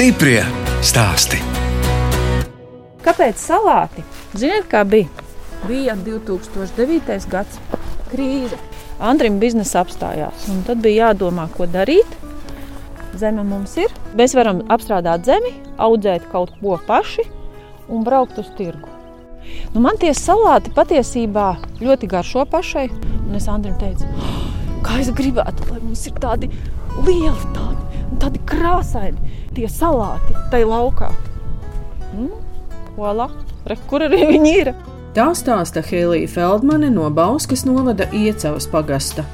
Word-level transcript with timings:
Stiprie 0.00 0.40
stāsti. 0.80 1.36
Kāpēc 3.04 3.36
salāti? 3.36 4.00
Ziniet, 4.32 4.64
kā 4.72 4.80
bija? 4.88 5.10
Bija 5.66 5.92
2009. 5.92 7.26
gads 7.28 7.58
krīze. 8.08 8.56
Andrim 8.96 9.36
biznesa 9.42 9.82
apstājās, 9.82 10.46
un 10.48 10.62
tad 10.64 10.80
bija 10.80 11.10
jādomā, 11.10 11.44
ko 11.52 11.66
darīt. 11.68 12.16
Zeme 13.20 13.44
mums 13.44 13.76
ir. 13.76 13.92
Mēs 14.16 14.32
varam 14.38 14.62
apstrādāt 14.72 15.28
zemi, 15.28 15.52
audzēt 15.76 16.24
kaut 16.32 16.54
ko 16.62 16.78
paši 16.88 17.26
un 17.92 18.00
braukt 18.08 18.40
uz 18.40 18.48
tirgu. 18.56 18.88
Nu, 19.74 19.84
man 19.84 20.00
tie 20.00 20.14
salāti 20.16 20.72
patiesībā 20.80 21.50
ļoti 21.84 22.08
garšo 22.14 22.46
pašai. 22.48 22.86
Un 23.26 23.36
es 23.36 23.50
Andrim 23.52 23.76
teicu, 23.76 24.08
"Oh, 24.16 24.48
kā 24.80 24.96
es 25.04 25.12
gribētu, 25.12 25.68
lai 25.68 25.84
mums 25.84 26.06
ir 26.06 26.16
tādi 26.24 26.48
lieli, 27.04 27.52
tādi, 27.52 28.02
tādi 28.16 28.44
krāsaini 28.48 29.39
tie 29.56 29.68
salāti 29.70 30.36
tajā 30.52 30.68
laukā. 30.70 31.10
Mm, 32.14 32.50
Voilà, 33.00 33.30
re, 33.64 33.76
kur 33.88 34.02
arī 34.04 34.26
viņi 34.28 34.50
ir? 34.60 34.72
Tā 35.16 35.30
stāsta 35.34 35.82
Helija 35.82 36.28
Feldmane 36.28 36.90
no 36.92 37.06
Bauskas 37.10 37.64
novada 37.64 38.06
Iecavas 38.12 38.66
pagasta. 38.70 39.24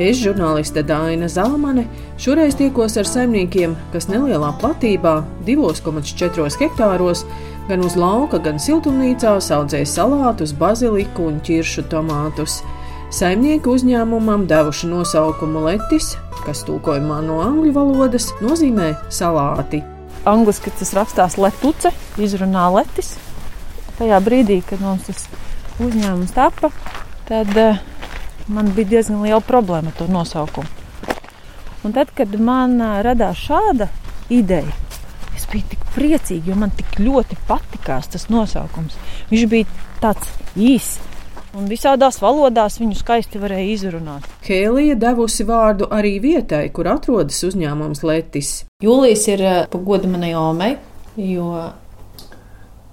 Es, 0.00 0.16
žurnāliste 0.22 0.80
Dāna 0.86 1.28
Zalamane, 1.28 1.84
šoreiz 2.22 2.54
tiekos 2.56 2.94
ar 2.96 3.08
saimniekiem, 3.10 3.74
kas 3.92 4.06
nelielā 4.08 4.52
platībā, 4.62 5.16
2,4 5.44 6.46
hektāros, 6.62 7.24
gan 7.68 7.84
uz 7.84 7.98
lauka, 7.98 8.38
gan 8.40 8.62
siltumnīcās 8.62 9.50
audzēja 9.54 9.90
salātus, 9.90 10.54
baziliku 10.56 11.26
un 11.28 11.42
ķiršu 11.44 11.84
tomātus. 11.92 12.62
Saimnieki 13.10 13.66
uzņēmumam 13.66 14.44
devuši 14.46 14.86
nosaukumu 14.86 15.64
Letis, 15.64 16.12
kas 16.44 16.60
tulkojumā 16.68 17.16
no 17.26 17.40
angļu 17.42 17.72
valodas 17.74 18.28
nozīmē 18.38 18.92
salāti. 19.10 19.80
Angliski 20.30 20.70
tas 20.78 20.92
rakstās 20.94 21.34
letuce, 21.40 21.90
izrunā 22.22 22.68
letis. 22.70 23.16
Tajā 23.98 24.20
brīdī, 24.22 24.60
kad 24.62 24.78
mums 24.84 25.08
tas 25.08 25.26
uzņēmums 25.82 26.36
tapa, 26.36 26.70
tad 27.26 27.50
uh, 27.58 27.82
man 28.46 28.70
bija 28.78 28.92
diezgan 28.94 29.24
liela 29.24 29.42
problēma 29.42 29.90
ar 29.90 29.98
to 29.98 30.06
nosaukumu. 30.06 30.70
Un 31.82 31.98
tad, 31.98 32.14
kad 32.14 32.38
man 32.38 32.78
uh, 32.78 33.00
radās 33.02 33.42
šāda 33.42 33.90
ideja, 34.30 34.70
es 35.34 35.50
biju 35.50 35.66
tik 35.74 35.86
priecīga, 35.96 36.52
jo 36.52 36.62
man 36.62 36.70
tik 36.78 37.00
ļoti 37.02 37.42
patikās 37.50 38.12
tas 38.14 38.30
nosaukums. 38.30 38.94
Viņš 39.34 39.48
bija 39.50 39.66
tāds 39.98 40.30
īss. 40.54 41.09
Un 41.58 41.66
visādās 41.66 42.20
valodās 42.22 42.78
viņu 42.78 42.94
skaisti 43.00 43.40
varēja 43.42 43.72
izrunāt. 43.74 44.26
Hēlija 44.46 44.94
devusi 45.00 45.46
vārdu 45.48 45.88
arī 45.90 46.14
vietai, 46.22 46.68
kur 46.74 46.86
atrodas 46.92 47.40
uzņēmums 47.48 48.04
Letis. 48.06 48.52
Jūlijas 48.84 49.26
ir 49.32 49.42
uh, 49.42 49.56
pagoda 49.72 50.10
manai 50.10 50.30
omei, 50.38 50.76
jo 51.18 51.50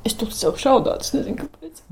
es 0.08 0.18
tur 0.18 0.32
sev 0.34 0.58
šaudātu, 0.58 1.06
es 1.06 1.14
nezinu, 1.14 1.38
kāpēc. 1.44 1.84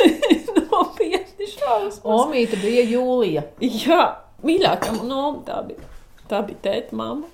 Nopietni 0.72 1.48
šausmas. 1.48 2.02
Omīte 2.04 2.60
bija 2.60 2.84
Jūlija. 2.90 3.46
Jā, 3.64 4.02
mīļākā 4.44 4.98
no 5.06 5.24
tā 5.46 5.62
bija. 5.70 5.90
Tā 6.28 6.44
bija 6.44 6.60
tēta 6.68 6.96
mamma. 6.98 7.28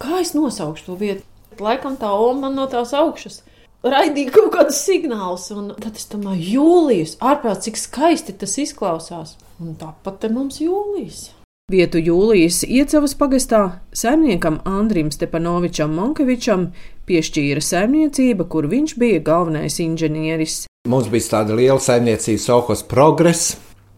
Kā 0.00 0.22
es 0.22 0.32
nosaukšu 0.36 0.88
to 0.88 0.98
vietu? 1.00 1.26
Laikam 1.60 1.98
tā 2.00 2.08
oma 2.16 2.46
man 2.46 2.56
no 2.56 2.64
tās 2.70 2.94
augšas. 2.96 3.42
Raidīja 3.82 4.30
kaut 4.30 4.52
kādus 4.54 4.78
signālus, 4.86 5.48
un 5.50 5.72
tad 5.74 5.96
es 5.98 6.06
domāju, 6.06 6.44
jūlijas, 6.54 7.16
ārprāt, 7.18 7.64
cik 7.64 7.80
skaisti 7.80 8.34
tas 8.38 8.54
izklausās. 8.62 9.34
Un 9.58 9.74
tāpat 9.78 10.20
te 10.22 10.30
mums 10.30 10.60
jūlijas. 10.62 11.32
Vietu 11.72 11.98
jūlijas 11.98 12.60
iecavas 12.62 13.16
pagastā 13.18 13.62
saimniekam 13.96 14.60
Andrim 14.68 15.10
Stepanovičam 15.10 15.96
Monkevičam 15.98 16.68
piešķīra 17.10 17.62
saimniecība, 17.64 18.46
kur 18.46 18.68
viņš 18.70 18.94
bija 19.02 19.22
galvenais 19.26 19.80
inženieris. 19.82 20.60
Mums 20.86 21.10
bija 21.10 21.32
tāda 21.34 21.58
liela 21.58 21.82
saimniecība, 21.82 22.42
Sokos 22.42 22.84
progress. 22.86 23.56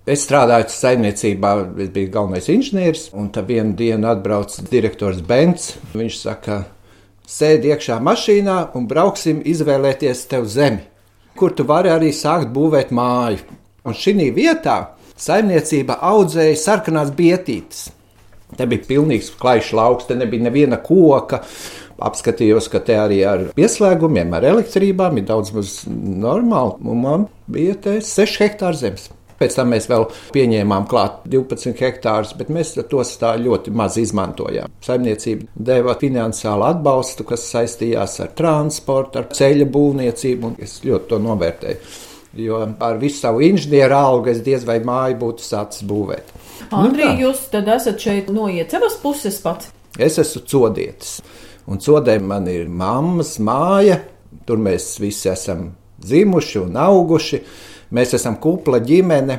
Es 0.09 0.25
strādāju 0.25 0.71
saimniecībā, 0.73 1.53
es 1.85 1.93
biju 1.93 2.13
galvenais 2.13 2.49
inženieris, 2.53 3.11
un 3.13 3.29
tad 3.33 3.53
vienu 3.53 3.77
dienu 3.77 4.09
atbrauc 4.09 4.57
direktors 4.73 5.21
Bents. 5.25 5.75
Viņš 5.93 6.23
saka, 6.25 6.63
sēdi 7.29 7.73
iekšā 7.73 7.99
mašīnā 8.05 8.59
un 8.77 8.89
brauksim 8.91 9.43
izvēlēties 9.45 10.27
tev 10.31 10.47
zemi, 10.51 10.85
kur 11.39 11.55
tu 11.57 11.67
vari 11.69 11.93
arī 11.93 12.13
sākt 12.13 12.53
būvēt 12.55 12.93
māju. 12.95 13.43
Un 13.85 13.97
šī 13.97 14.31
vietā 14.33 14.97
saimniecība 15.21 15.99
audzēja 16.01 16.57
sarkanās 16.61 17.13
bietītes. 17.17 17.91
Te 18.55 18.67
bija 18.71 18.87
pilnīgs 18.87 19.33
klajš 19.41 19.73
lauks, 19.75 20.07
te 20.09 20.17
nebija 20.19 20.47
neviena 20.47 20.79
koka. 20.83 21.43
Apskatījos, 22.05 22.67
ka 22.73 22.81
te 22.83 22.97
arī 22.99 23.21
ar 23.27 23.45
pieslēgumiem, 23.55 24.33
ar 24.35 24.47
elektrībām 24.51 25.21
ir 25.21 25.29
daudz 25.29 25.53
maz 25.55 25.75
normāli. 25.87 26.81
Un 26.91 27.03
man 27.03 27.27
bija 27.51 27.77
te 27.87 27.99
6 28.03 28.41
hektāri 28.43 28.81
zemes. 28.81 29.09
Pēc 29.45 29.59
tam 29.59 29.75
mēs 29.75 29.91
vēl 29.91 30.07
pieņēmām 30.33 30.87
klāt 30.89 31.19
12 31.29 31.77
hektārus, 31.85 32.33
bet 32.39 32.49
mēs 32.49 32.73
tos 32.89 33.11
tā 33.21 33.35
ļoti 33.37 33.75
maz 33.77 33.99
izmantojām. 34.01 34.73
Saimniecība 34.85 35.51
deva 35.69 35.93
finansiālu 36.01 36.65
atbalstu, 36.71 37.27
kas 37.29 37.45
saistījās 37.53 38.17
ar 38.25 38.33
transportu, 38.39 39.21
ar 39.21 39.29
ceļa 39.37 39.69
būvniecību, 39.75 40.49
un 40.49 40.57
es 40.65 40.79
ļoti 40.87 41.11
to 41.11 41.21
novērtēju. 41.27 41.93
Jo 42.41 42.63
ar 42.83 42.97
visu 42.99 43.21
savu 43.21 43.45
inženieru 43.47 43.95
algu 43.95 44.33
es 44.33 44.41
diez 44.47 44.65
vai 44.67 44.81
māju 44.83 45.21
būtu 45.21 45.45
sācis 45.45 45.85
būvēt. 45.87 46.33
Andrija, 46.73 47.13
nu, 47.13 47.29
jūs 47.29 47.45
tad 47.53 47.69
esat 47.71 48.01
šeit 48.01 48.33
no 48.33 48.49
iecevas 48.51 48.97
puses 49.03 49.37
pats? 49.45 49.71
Es 50.01 50.17
esmu 50.19 50.43
codietis, 50.51 51.19
un 51.71 51.85
codē 51.85 52.17
man 52.19 52.49
ir 52.51 52.67
mammas 52.67 53.37
māja, 53.39 54.01
tur 54.49 54.59
mēs 54.59 54.95
visi 55.05 55.29
esam 55.31 55.69
dzimuši 56.01 56.65
un 56.65 56.81
auguši. 56.81 57.45
Mēs 57.95 58.17
esam 58.17 58.41
kupla 58.43 58.81
ģimene, 58.83 59.37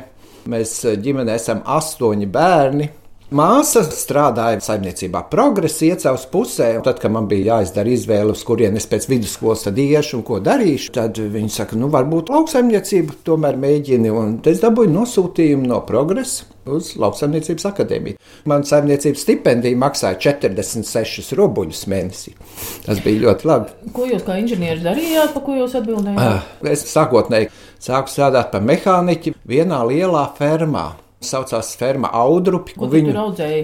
mēs 0.48 0.78
ģimenē 1.04 1.36
esam 1.36 1.60
astoņi 1.76 2.30
bērni. 2.32 2.88
Māsa 3.36 3.82
strādāja 3.90 4.60
saimniecībā, 4.62 5.24
progresa 5.32 5.88
iecavas 5.88 6.28
pusē. 6.30 6.68
Tad, 6.86 7.00
kad 7.02 7.12
man 7.12 7.26
bija 7.28 7.56
jāizdara 7.56 7.90
izvēle, 7.92 8.36
uz 8.38 8.44
kurien 8.46 8.78
es 8.78 8.86
pēc 8.88 9.10
vidusskolas 9.10 9.66
iešu 9.66 10.20
un 10.20 10.24
ko 10.28 10.38
darīšu, 10.46 10.94
tad 10.96 11.18
viņi 11.20 11.52
saka, 11.52 11.76
nu, 11.76 11.90
varbūt 11.92 12.30
lauksaimniecību 12.32 13.18
tomēr 13.26 13.58
mēģini. 13.60 14.14
Un 14.14 14.38
es 14.46 14.62
dabūju 14.64 14.94
nosūtījumu 14.94 15.68
no 15.74 15.82
progresa 15.90 16.46
uz 16.70 16.94
lauksaimniecības 17.02 17.66
akadēmiju. 17.74 18.22
Man 18.50 18.64
saimniecības 18.70 19.26
stipendija 19.26 19.82
maksāja 19.84 20.22
46 20.30 21.34
rubuļus 21.36 21.86
mēnesī. 21.92 22.38
Tas 22.86 23.02
bija 23.04 23.26
ļoti 23.26 23.50
labi. 23.50 23.76
Ko 23.98 24.08
jūs 24.10 24.24
kā 24.26 24.38
inženieris 24.42 24.86
darījāt, 24.86 25.34
pa 25.34 25.44
ko 25.44 25.58
jūs 25.60 25.76
atbildējāt? 25.82 26.54
Es 26.72 26.86
sākotnēji 26.94 27.50
sāku 27.80 28.12
strādāt 28.12 28.52
par 28.54 28.64
mehāniķi 28.66 29.36
vienā 29.48 29.82
lielā 29.88 30.28
fermā 30.38 30.92
saucās 31.26 31.76
ferma 31.80 32.12
Audrupi. 32.14 32.76
Ko 32.78 32.90
viņu 32.92 33.16
audzēja? 33.26 33.64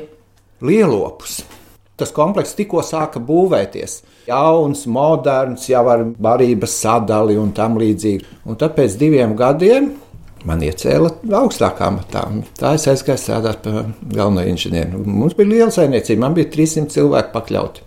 Lielopus. 0.65 1.41
Tas 1.97 2.13
komplekss 2.15 2.57
tikko 2.57 2.81
sāka 2.85 3.21
būvēties. 3.21 3.99
Jauns, 4.29 4.85
moderns, 4.89 5.67
jau 5.69 5.83
ar 5.91 6.05
barības 6.17 6.77
sadali 6.83 7.37
un 7.37 7.51
tam 7.57 7.77
līdzīgi. 7.81 8.39
Un 8.49 8.57
tad 8.61 8.73
pēc 8.77 8.97
diviem 9.01 9.35
gadiem 9.37 9.91
man 10.47 10.63
iecēla 10.65 11.11
augstākā 11.41 11.91
matā. 11.93 12.23
Tā 12.57 12.73
es 12.77 12.87
aizgāju 12.89 13.21
strādāt 13.21 13.61
par 13.65 13.91
galveno 14.01 14.45
inženieri. 14.49 14.97
Mums 14.97 15.37
bija 15.37 15.51
liela 15.51 15.73
saimniecība, 15.73 16.23
man 16.25 16.37
bija 16.37 16.49
300 16.53 16.95
cilvēku 16.95 17.33
pakļauti. 17.35 17.85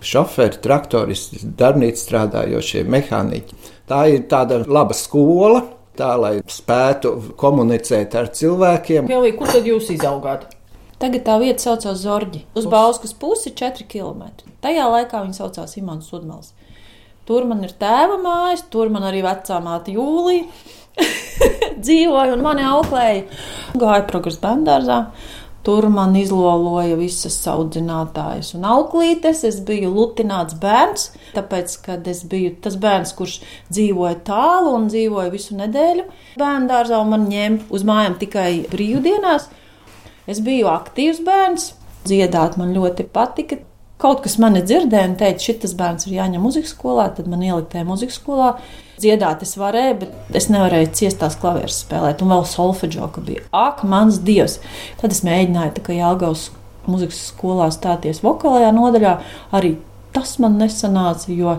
Šoferi, 0.00 0.56
traktoristi, 0.64 1.42
darbnīca 1.60 2.00
strādājošie, 2.00 2.86
mehāniķi. 2.88 3.59
Tā 3.90 4.04
ir 4.06 4.20
tāda 4.30 4.60
laba 4.70 4.94
skola, 4.94 5.64
tā, 5.98 6.12
lai 6.14 6.36
spētu 6.46 7.34
komunicēt 7.40 8.14
ar 8.14 8.28
cilvēkiem. 8.38 9.08
Helī, 9.10 9.32
kur 9.34 9.50
tad 9.50 9.66
jūs 9.66 9.90
izaugāt? 9.90 10.44
Tagad 11.00 11.24
tā 11.26 11.38
vieta 11.40 11.64
saucās 11.64 11.98
Zorģi. 12.04 12.44
Uz 12.54 12.68
Bauskas 12.70 13.16
pusi 13.18 13.50
4 13.56 13.88
km. 13.90 14.28
Tajā 14.62 14.84
laikā 14.92 15.24
viņa 15.24 15.40
saucās 15.40 15.74
Imants 15.80 16.10
Sudmals. 16.12 16.52
Tur 17.26 17.48
man 17.50 17.64
ir 17.66 17.74
tēva 17.80 18.20
mājas, 18.20 18.62
tur 18.70 18.92
man 18.94 19.08
arī 19.08 19.24
vecā 19.26 19.58
māte 19.64 19.94
Jūlija 19.96 20.46
dzīvoja 21.84 22.36
un 22.36 22.46
mani 22.46 22.66
auklēja. 22.70 23.26
Gāja 23.74 24.06
progresa 24.06 24.44
bērngārzā. 24.44 25.00
Tur 25.60 25.90
man 25.92 26.14
izloloja 26.16 26.96
visas 26.96 27.34
audzinātājas 27.52 28.54
un 28.56 28.64
auklītes. 28.64 29.42
Es 29.44 29.58
biju 29.68 29.90
lutināts 29.92 30.56
bērns, 30.60 31.10
tāpēc, 31.34 31.74
kad 31.84 32.08
es 32.08 32.22
biju 32.28 32.54
tas 32.64 32.78
bērns, 32.80 33.12
kurš 33.18 33.38
dzīvoja 33.68 34.16
tālu 34.24 34.72
un 34.78 34.88
dzīvoja 34.88 35.28
visu 35.34 35.58
nedēļu 35.60 36.06
bērnu 36.40 36.70
dārzā, 36.70 37.02
man 37.04 37.28
ņēma 37.28 37.68
uz 37.76 37.84
mājām 37.84 38.16
tikai 38.22 38.50
brīvdienās. 38.72 39.50
Es 40.30 40.40
biju 40.44 40.70
aktīvs 40.72 41.20
bērns, 41.26 41.74
dziedāt 42.08 42.56
man 42.60 42.72
ļoti 42.76 43.08
patika. 43.12 43.60
Kaut 44.00 44.22
kas 44.24 44.38
mani 44.40 44.62
dzirdēja 44.64 45.10
un 45.10 45.16
teica, 45.20 45.42
šis 45.50 45.74
bērns 45.76 46.06
ir 46.08 46.14
jāņem 46.16 46.40
muzikas 46.40 46.72
skolā, 46.72 47.10
tad 47.16 47.26
man 47.28 47.42
ielikt 47.44 47.74
tajā 47.74 47.84
muzikas 47.88 48.16
skolā. 48.16 48.54
Dziedāt 49.00 49.44
es 49.44 49.52
varēju, 49.60 49.98
bet 50.00 50.38
es 50.40 50.48
nevarēju 50.52 50.90
ciestās 50.96 51.36
klavierus 51.40 51.82
spēlēt, 51.84 52.24
un 52.24 52.32
vēl 52.32 52.46
solfeģo, 52.48 53.10
ka 53.12 53.24
bija 53.24 53.44
ak, 53.56 53.84
mans 53.88 54.22
dievs. 54.24 54.58
Tad 55.00 55.12
es 55.16 55.20
mēģināju 55.24 55.76
tā 55.76 55.84
kā 55.84 55.96
Jālgaus 55.96 56.48
muzikas 56.88 57.20
skolā 57.30 57.68
stāties 57.72 58.22
vokālajā 58.24 58.72
nodaļā, 58.76 59.14
arī 59.56 59.76
tas 60.14 60.34
man 60.42 60.56
nesanāca, 60.60 61.30
jo 61.32 61.58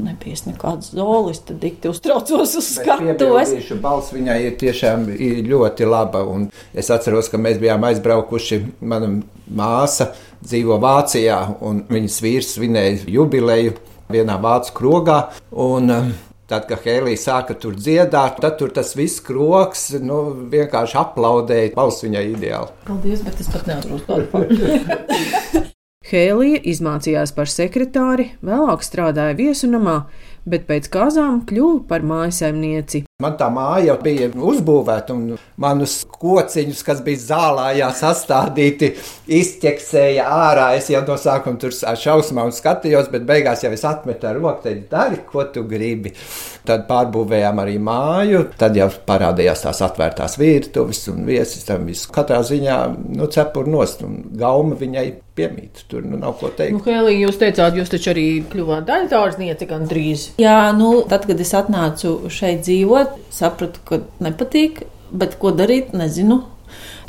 nebija 0.00 0.38
nekāds 0.46 0.94
zolis, 0.96 1.42
tad 1.44 1.60
dikti 1.62 1.90
uztraucos 1.90 2.54
uz 2.56 2.70
skatuves. 2.78 3.52
Balss 3.82 4.14
viņai 4.14 4.38
ir 4.46 4.56
tiešām 4.60 5.06
ļoti 5.50 5.88
laba. 5.88 6.24
Un 6.24 6.48
es 6.72 6.90
atceros, 6.92 7.28
ka 7.32 7.40
mēs 7.40 7.60
bijām 7.60 7.84
aizbraukuši. 7.90 8.62
Mana 8.80 9.12
māsa 9.50 10.12
dzīvo 10.44 10.80
Vācijā, 10.82 11.38
un 11.66 11.84
viņas 11.90 12.18
vīrs 12.24 12.56
svinēja 12.56 13.06
jubileju 13.10 13.76
vienā 14.10 14.40
vācu 14.42 14.76
krogā. 14.76 15.20
Un, 15.50 15.94
um, 15.94 16.12
Tad, 16.50 16.64
kad 16.66 16.80
Helija 16.82 17.14
sāka 17.14 17.54
tur 17.54 17.76
dziedāt, 17.78 18.40
tad 18.42 18.56
tur 18.58 18.72
tas 18.74 18.88
viss 18.98 19.20
kroks 19.22 19.84
nu, 20.02 20.16
vienkārši 20.50 20.96
aplaudēja. 20.98 21.68
Balss 21.76 22.02
viņai 22.02 22.24
ideāli. 22.32 22.74
Paldies, 22.88 23.22
bet 23.22 23.38
es 23.38 23.50
pat 23.54 23.70
neatceros 23.70 24.02
faktu. 24.32 25.62
Hēlija 26.10 26.58
izmācījās 26.72 27.30
par 27.36 27.46
sekretāri, 27.52 28.32
vēlāk 28.42 28.82
strādāja 28.82 29.38
viesunamā, 29.38 30.00
bet 30.42 30.66
pēc 30.66 30.90
kāzām 30.90 31.44
kļuva 31.46 31.84
par 31.86 32.02
mājasemnieci. 32.02 33.04
Man 33.20 33.36
tā 33.40 33.50
māja 33.52 33.90
jau 33.90 33.96
bija 34.04 34.28
uzbūvēta, 34.32 35.16
un 35.16 35.38
manus 35.60 36.00
kociņus, 36.10 36.82
kas 36.86 37.02
bija 37.04 37.22
zālājā 37.22 37.90
sastādīti, 37.96 38.92
izķeksēja 39.40 40.24
ārā. 40.24 40.70
Es 40.78 40.90
jau 40.92 41.02
no 41.06 41.18
sākuma 41.20 41.60
tur 41.60 41.74
ar 41.88 41.98
šausmām 42.00 42.52
skatījos, 42.54 43.10
bet 43.12 43.26
beigās 43.28 43.64
jau 43.64 43.72
es 43.76 43.84
atmetu 43.88 44.30
ar 44.30 44.40
roku, 44.40 44.64
teicu, 44.66 44.86
dari, 44.90 45.20
ko 45.28 45.44
tu 45.52 45.64
gribi. 45.68 46.14
Tad 46.66 46.84
pārbūvējām 46.90 47.60
arī 47.62 47.78
māju, 47.82 48.44
tad 48.60 48.76
jau 48.76 48.90
parādījās 49.08 49.64
tās 49.64 49.80
atvērtās 49.84 50.36
virtuves 50.40 51.06
un 51.12 51.24
viesis. 51.28 51.64
Tam 51.68 51.88
viss 51.88 52.08
katrā 52.12 52.42
ziņā 52.46 52.78
nu, 53.16 53.28
cepur 53.32 53.68
nost, 53.70 54.04
un 54.06 54.20
gauma 54.40 54.76
viņai 54.80 55.08
piemīt. 55.40 55.84
Tur 55.90 56.04
nu, 56.06 56.18
nav 56.20 56.36
ko 56.40 56.50
teikt. 56.56 56.76
Nu, 56.76 56.82
Helija, 56.84 57.26
jūs 57.26 57.38
teicāt, 57.40 57.76
jūs 57.78 57.92
taču 57.92 58.12
arī 58.12 58.26
kļuvāt 58.50 58.86
daļdārzniece 58.88 59.68
gan 59.70 59.86
drīz. 59.90 60.26
Jā, 60.42 60.58
nu, 60.76 60.92
tad, 61.10 61.26
kad 61.28 61.40
es 61.40 61.52
atnācu 61.56 62.14
šeit 62.32 62.64
dzīvot, 62.66 63.09
sapratu, 63.34 63.82
ka 63.86 64.00
nepatīk, 64.22 64.84
bet 65.10 65.36
ko 65.40 65.52
darīt, 65.56 65.94
nezinu. 65.96 66.42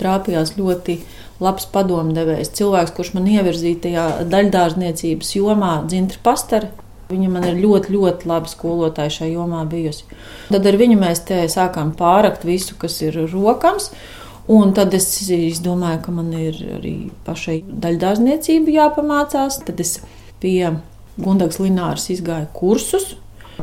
Trāpījās 0.02 0.56
ļoti 0.58 0.98
labs 1.42 1.68
padomdevējs, 1.74 2.54
cilvēks, 2.58 2.94
kurš 2.98 3.14
man 3.18 3.28
ievirzīja 3.30 3.82
tajā 3.86 4.06
daļdārzniecības 4.30 5.36
jomā, 5.38 5.74
Dzintri 5.90 6.22
Pastari. 6.24 6.72
Viņa 7.12 7.30
man 7.34 7.44
ir 7.44 7.60
ļoti, 7.60 7.92
ļoti 7.92 8.30
laba 8.30 8.48
skolotāja 8.48 9.12
šajā 9.18 9.34
jomā 9.36 9.66
bijusi. 9.70 10.06
Tad 10.48 10.68
ar 10.70 10.78
viņu 10.80 10.98
mēs 11.02 11.26
te 11.28 11.42
sākām 11.52 11.92
pārakt 12.00 12.46
visu, 12.48 12.78
kas 12.80 13.02
ir 13.04 13.18
rokams. 13.34 13.90
Un 14.52 14.72
tad 14.76 14.96
es 14.98 15.10
domāju, 15.64 16.00
ka 16.06 16.14
man 16.16 16.32
ir 16.36 16.58
arī 16.80 16.96
pašai 17.28 17.62
daļdārzniecība 17.68 18.78
jāpamācās. 18.78 19.60
Tad 19.68 19.84
es 19.84 19.98
pie 20.42 20.72
Gundagas 21.22 21.60
Lināras 21.62 22.08
izgāju 22.14 22.48
kursus. 22.56 23.16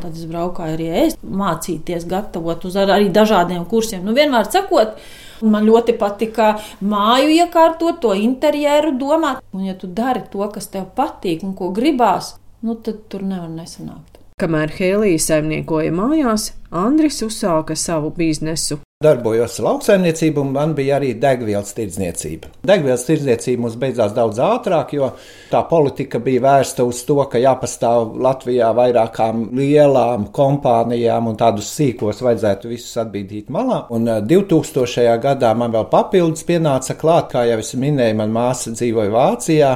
Tad 0.03 0.17
es 0.17 0.27
braukāju 0.31 0.77
arī 0.77 0.89
ēst, 1.05 1.23
mācīties, 1.23 2.06
gatavot 2.09 2.65
uz 2.69 2.77
ar, 2.79 2.93
arī 2.95 3.09
dažādiem 3.15 3.65
kursiem. 3.71 4.05
Nu, 4.06 4.15
vienmēr 4.17 4.49
sakot, 4.50 4.99
man 5.43 5.67
ļoti 5.69 5.97
patika 5.99 6.55
māju 6.81 7.33
iekārtot, 7.37 8.00
to 8.03 8.15
interjeru 8.19 8.95
domāt. 8.99 9.43
Un, 9.53 9.67
ja 9.69 9.77
tu 9.79 9.91
dari 9.91 10.25
to, 10.33 10.45
kas 10.55 10.71
tev 10.73 10.91
patīk 10.97 11.45
un 11.47 11.55
ko 11.59 11.73
gribās, 11.75 12.37
nu, 12.62 12.79
tad 12.79 13.06
tur 13.11 13.27
nevar 13.27 13.50
nesanākt. 13.50 14.19
Kamēr 14.39 14.71
Hēlija 14.71 15.19
saimniekoja 15.19 15.91
mājās, 15.91 16.53
Andris 16.71 17.25
uzsāka 17.27 17.75
savu 17.75 18.12
biznesu. 18.15 18.79
Darbojos 18.99 19.61
lauksaimniecībā, 19.62 20.43
un 20.43 20.49
man 20.56 20.73
bija 20.75 20.97
arī 20.97 21.12
degvielas 21.23 21.71
tirdzniecība. 21.77 22.49
Degvielas 22.67 23.05
tirdzniecība 23.06 23.62
mums 23.62 23.77
beidzās 23.79 24.11
daudz 24.17 24.41
ātrāk, 24.43 24.97
jo 24.97 25.12
tā 25.53 25.61
politika 25.71 26.19
bija 26.19 26.41
vērsta 26.43 26.83
uz 26.83 27.05
to, 27.06 27.15
ka 27.31 27.39
jāpastāv 27.39 28.17
Latvijā 28.27 28.73
vairākām 28.75 29.45
lielām 29.55 30.25
kompānijām, 30.35 31.29
un 31.31 31.39
tādus 31.39 31.69
sīkos 31.77 32.25
vajadzētu 32.27 32.73
visus 32.73 32.99
atbīdīt 33.05 33.53
malā. 33.55 33.85
Un 33.95 34.11
2000. 34.33 35.15
gadā 35.23 35.53
man 35.55 35.77
vēl 35.77 35.87
papildus 35.95 36.43
pienāca 36.50 36.99
klāt, 36.99 37.31
kā 37.37 37.47
jau 37.53 37.61
es 37.62 37.71
minēju, 37.79 38.19
man 38.19 38.35
māsa 38.35 38.75
dzīvoja 38.75 39.15
Vācijā, 39.15 39.71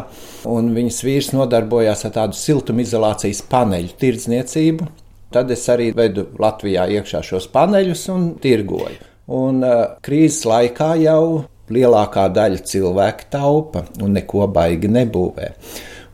un 0.50 0.74
viņas 0.74 1.00
vīrs 1.06 1.30
nodarbojās 1.36 2.02
ar 2.10 2.16
tādu 2.18 2.40
siltumizolācijas 2.42 3.46
paneļu 3.54 3.94
tirdzniecību. 4.02 4.90
Tad 5.32 5.54
es 5.54 5.62
arī 5.70 5.92
vedu 5.94 6.26
Latvijā 6.42 6.90
iekšā 6.98 7.22
šos 7.30 7.46
paneļus 7.54 8.06
un 8.18 8.28
tirgoju. 8.42 9.11
Un 9.32 9.62
uh, 9.64 9.96
krīzes 10.04 10.44
laikā 10.48 10.92
jau 11.02 11.24
lielākā 11.72 12.26
daļa 12.34 12.60
cilvēku 12.68 13.30
taupa 13.32 13.86
un 14.02 14.18
neko 14.18 14.48
baigi 14.52 14.90
nebūvē. 14.92 15.48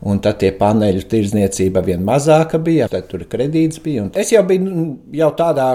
Un 0.07 0.21
tad 0.23 0.37
tie 0.39 0.53
paneļu 0.55 1.03
tirdzniecība 1.11 1.83
vien 1.83 2.05
mazāka 2.07 2.61
bija, 2.63 2.87
tad 2.91 3.09
tur 3.11 3.25
kredīts 3.27 3.81
bija. 3.83 4.05
Un 4.05 4.13
es 4.15 4.31
jau 4.31 4.45
biju 4.47 4.63
nu, 4.63 4.85
jau 5.11 5.33
tādā 5.35 5.73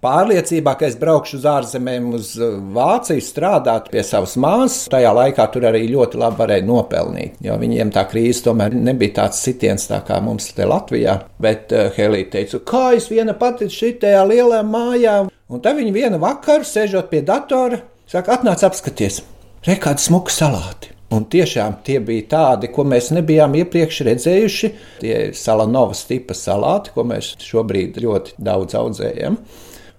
pārliecībā, 0.00 0.74
ka 0.80 0.88
es 0.88 0.96
braukšu 1.00 1.36
uz 1.36 1.46
ārzemēm, 1.50 2.06
uz 2.16 2.32
Vāciju 2.74 3.20
strādāt 3.24 3.90
pie 3.92 4.00
savas 4.06 4.36
māsas. 4.40 4.88
Tajā 4.92 5.12
laikā 5.16 5.46
tur 5.52 5.66
arī 5.68 5.82
ļoti 5.90 6.20
labi 6.20 6.40
varēja 6.40 6.66
nopelnīt, 6.68 7.36
jo 7.44 7.58
viņiem 7.60 7.92
tā 7.92 8.06
krīze 8.08 8.46
tomēr 8.46 8.76
nebija 8.76 9.18
tāds 9.20 9.42
sitiens 9.44 9.84
tā 9.90 10.00
kā 10.08 10.22
mums 10.24 10.48
te 10.56 10.68
Latvijā. 10.68 11.18
Bet 11.42 11.74
uh, 11.76 11.90
Helija 11.96 12.32
teica, 12.38 12.62
kā 12.64 12.86
es 12.96 13.10
viena 13.12 13.36
pati 13.36 13.68
šitajā 13.68 14.24
lielajā 14.32 14.64
mājā, 14.64 15.18
un 15.50 15.64
tad 15.64 15.76
viņa 15.80 15.92
vienu 15.94 16.22
vakaru 16.22 16.66
sēžot 16.66 17.10
pie 17.10 17.20
datora, 17.26 17.82
saka, 18.10 18.38
atnāc 18.38 18.64
apskaties, 18.66 19.20
rekādi 19.66 20.06
smuki 20.06 20.34
salāti. 20.34 20.94
Un 21.10 21.24
tiešām 21.26 21.80
tie 21.82 21.96
bija 22.06 22.26
tādi, 22.30 22.68
ko 22.70 22.84
mēs 22.86 23.08
nebijām 23.10 23.56
iepriekš 23.58 23.96
redzējuši. 24.06 24.68
Tie 25.00 25.14
ir 25.26 25.32
salanovas 25.34 26.04
tipa 26.06 26.36
salāti, 26.38 26.92
ko 26.94 27.02
mēs 27.08 27.32
šobrīd 27.42 27.98
ļoti 28.04 28.36
daudz 28.38 28.76
audzējam. 28.78 29.40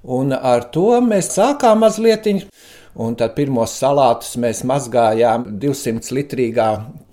Un 0.08 0.32
ar 0.32 0.70
to 0.72 0.96
mēs 1.04 1.34
sākām 1.36 1.84
mazliet. 1.84 2.30
Un 3.02 3.16
tad 3.20 3.36
pirmos 3.36 3.76
salātus 3.80 4.38
mēs 4.40 4.64
mazgājām 4.68 5.46
200 5.60 6.16
litrīgā 6.16 6.70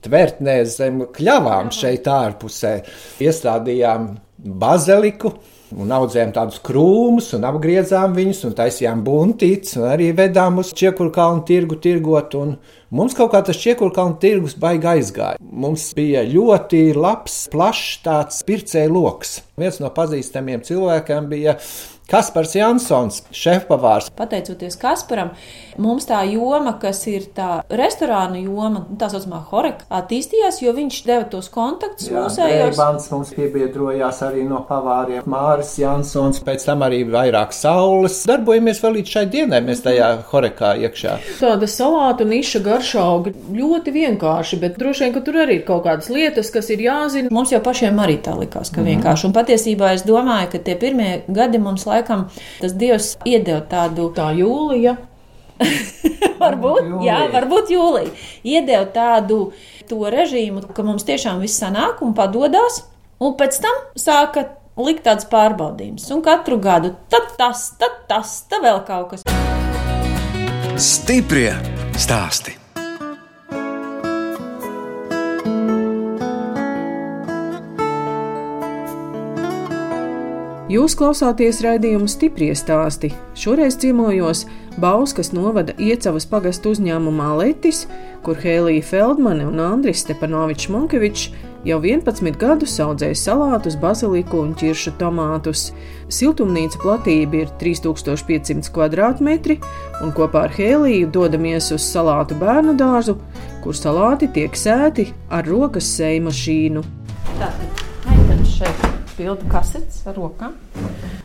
tvertnē 0.07 0.57
zem 0.71 1.05
kļavām 1.15 1.75
šeit 1.75 2.07
ārpusē. 2.11 2.77
Iestādījām 3.23 4.13
baziliku. 4.39 5.35
Un 5.77 5.91
audzējām 5.93 6.31
tādus 6.33 6.63
krūmus, 6.65 7.27
un 7.37 7.45
apgriezām 7.45 8.15
viņus, 8.17 8.41
un 8.49 8.55
taisījām 8.57 9.03
buntītes, 9.05 9.75
un 9.77 9.91
arī 9.91 10.07
vedām 10.17 10.63
uz 10.63 10.71
Čiekurkalnu 10.77 11.45
tirgu 11.49 11.77
tirgot. 11.85 12.33
Mums 12.89 13.17
kaut 13.19 13.35
kā 13.35 13.43
tas 13.45 13.61
Čiekurkalnu 13.61 14.17
tirgus 14.23 14.57
baigi 14.57 14.89
aizgāja. 14.95 15.37
Mums 15.45 15.91
bija 15.99 16.25
ļoti 16.25 16.83
labs, 16.97 17.43
plašs 17.53 18.01
tāds 18.07 18.41
pircēju 18.49 18.95
lokus. 18.97 19.43
Viens 19.61 19.77
no 19.83 19.93
pazīstamiem 19.93 20.65
cilvēkiem 20.65 21.29
bija 21.29 21.59
Kaspars 22.09 22.55
Jansons, 22.57 23.19
šefpavārs. 23.37 24.07
Pateicoties 24.17 24.79
Kasparam, 24.81 25.35
mums 25.77 26.07
tā 26.09 26.23
joma, 26.25 26.73
kas 26.81 27.03
ir 27.11 27.27
tā 27.37 27.59
restorāna 27.69 28.41
joma, 28.41 28.71
nu, 28.79 28.97
tā 28.97 29.11
saucamā 29.13 29.43
horeka, 29.51 29.85
attīstījās, 29.93 30.63
jo 30.63 30.73
viņš 30.73 31.01
deva 31.05 31.27
tos 31.29 31.51
kontaktus 31.53 32.09
mūsējos. 32.09 32.79
Bants 32.81 33.11
mums 33.13 33.33
piebiedrojās 33.37 34.23
arī 34.25 34.47
no 34.49 34.63
pavāriem. 34.71 35.27
Māris 35.29 35.75
Jansons, 35.83 36.41
pēc 36.47 36.65
tam 36.71 36.87
arī 36.87 37.03
vairāk 37.13 37.53
saules. 37.53 38.23
Darbojamies 38.31 38.81
vēl 38.87 38.97
līdz 38.97 39.13
šai 39.19 39.27
dienai, 39.37 39.61
mēs 39.69 39.85
tajā 39.85 40.09
horekā 40.33 40.73
iekšā. 40.89 41.19
Tāda 41.43 41.69
salātu 41.69 42.25
niša 42.33 42.65
garšauga 42.65 43.35
ļoti 43.53 43.97
vienkārši, 43.99 44.61
bet 44.65 44.81
droši 44.81 45.05
vien, 45.05 45.15
ka 45.19 45.25
tur 45.29 45.43
arī 45.45 45.59
ir 45.61 45.69
kaut 45.69 45.85
kādas 45.85 46.09
lietas, 46.09 46.49
kas 46.57 46.73
ir 46.73 46.87
jāzina. 46.89 47.29
Mums 47.37 47.53
jau 47.53 47.61
pašiem 47.69 48.01
arī 48.01 48.17
tā 48.25 48.33
likās, 48.41 48.73
ka 48.73 48.81
mm. 48.81 48.95
vienkārši. 48.95 49.29
Un 49.29 49.37
patiesībā 49.37 49.93
es 49.99 50.09
domāju, 50.09 50.55
ka 50.57 50.65
tie 50.65 50.81
pirmie 50.81 51.13
gadi 51.29 51.61
mums 51.61 51.85
laikam 51.85 51.97
laikam 51.99 52.29
tas 52.63 52.75
dievs 52.79 53.15
iedeva 53.29 53.61
tādu 53.69 54.11
tā 54.17 54.31
jūlija. 54.39 54.97
varbūt, 56.43 56.85
jūlija. 56.87 57.07
jā, 57.07 57.19
varbūt 57.35 57.73
jūlija. 57.75 58.13
Iedeva 58.47 58.87
tādu 58.95 59.41
režīmu, 59.89 60.63
ka 60.75 60.85
mums 60.87 61.07
tiešām 61.09 61.43
viss 61.43 61.59
sanāk 61.59 62.03
un 62.05 62.15
padodas, 62.15 62.85
un 63.19 63.35
pēc 63.39 63.59
tam 63.65 63.83
sāka 63.99 64.47
likt 64.79 65.05
tādas 65.09 65.27
pārbaudījumus. 65.31 66.07
Un 66.15 66.23
katru 66.27 66.61
gadu 66.63 66.95
tad 67.11 67.35
tas, 67.41 67.71
tad 67.81 68.05
tas, 68.11 68.39
tad 68.51 68.65
vēl 68.67 68.85
kaut 68.87 69.15
kas. 69.15 69.27
Stiprie 70.79 71.51
stāsti. 71.99 72.58
Jūs 80.69 80.93
klausāties 81.01 81.63
raidījuma 81.65 82.05
stipri 82.13 82.51
stāstī. 82.53 83.09
Šoreiz 83.33 83.79
ciemojos 83.81 84.43
Bauskas 84.77 85.31
novada 85.33 85.73
Iecavas 85.81 86.27
pagastu 86.29 86.75
uzņēmumā 86.75 87.29
Letis, 87.39 87.87
kur 88.21 88.37
Hēlija 88.37 88.85
Feldmane 88.85 89.47
un 89.49 89.63
Andris 89.65 90.03
Stepanovičs 90.05 90.69
Monkevičs 90.69 91.31
jau 91.65 91.79
11 91.81 92.37
gadus 92.37 92.77
audzēja 92.85 93.17
salātus, 93.17 93.79
baziliku 93.81 94.43
un 94.43 94.53
ķiršu 94.61 94.93
tomātus. 95.01 95.71
Siltumnīca 96.13 96.83
platība 96.85 97.47
ir 97.47 97.57
3500 97.65 98.69
km2, 98.69 99.57
un 100.05 100.13
kopā 100.21 100.45
ar 100.51 100.57
Hēliju 100.59 101.09
dodamies 101.17 101.73
uz 101.73 101.89
salātu 101.89 102.37
bērnu 102.45 102.77
dārzu, 102.77 103.17
kur 103.65 103.73
salāti 103.73 104.29
tiek 104.37 104.53
sēti 104.53 105.09
ar 105.33 105.49
rokas 105.49 105.89
sēju 105.97 106.29
mašīnu. 106.29 106.87
Tātad 107.41 108.47
šeit 108.53 108.98
pildu 109.19 109.49
kasetes 109.51 110.05
ar 110.09 110.17
rokām, 110.19 110.55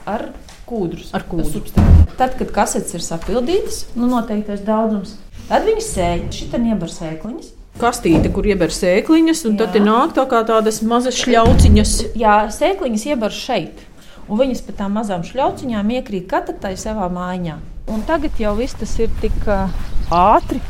ar 0.09 0.31
kūdrus. 0.67 1.11
Ar 1.13 1.25
kūdru. 1.29 1.49
substrātu. 1.53 2.07
Tad, 2.17 2.37
kad 2.39 2.53
kasetes 2.55 2.97
ir 2.97 3.05
sapildītas, 3.05 3.83
nu 3.95 4.09
noteiktais 4.11 4.63
daudzums, 4.65 5.15
tad 5.49 5.67
viņi 5.69 5.85
sēž. 5.85 6.29
Šitam 6.41 6.67
iebar 6.71 6.91
sēkliņas. 6.91 7.53
Kastīte, 7.81 8.29
kur 8.33 8.45
ieber 8.45 8.69
sēkliņas, 8.69 9.45
un 9.49 9.57
Jā. 9.57 9.65
tad 9.65 9.81
nāk 9.81 10.13
tā 10.13 10.27
kā 10.29 10.43
tādas 10.45 10.83
mazas 10.85 11.17
šļauciņas. 11.23 11.93
Jā, 12.21 12.35
sēkliņas 12.53 13.05
iebar 13.09 13.33
šeit. 13.33 13.81
Un 14.29 14.39
viņas 14.39 14.61
pa 14.67 14.75
tām 14.77 14.93
mazām 14.95 15.25
šļauciņām 15.25 15.89
iekrīt 15.97 16.29
katatā 16.31 16.71
savā 16.79 17.09
mājā. 17.11 17.57
Un 17.91 18.05
tagad 18.07 18.37
jau 18.39 18.53
viss 18.55 18.77
tas 18.79 18.93
ir 19.01 19.09
tik 19.23 19.35
ātri. 19.49 20.61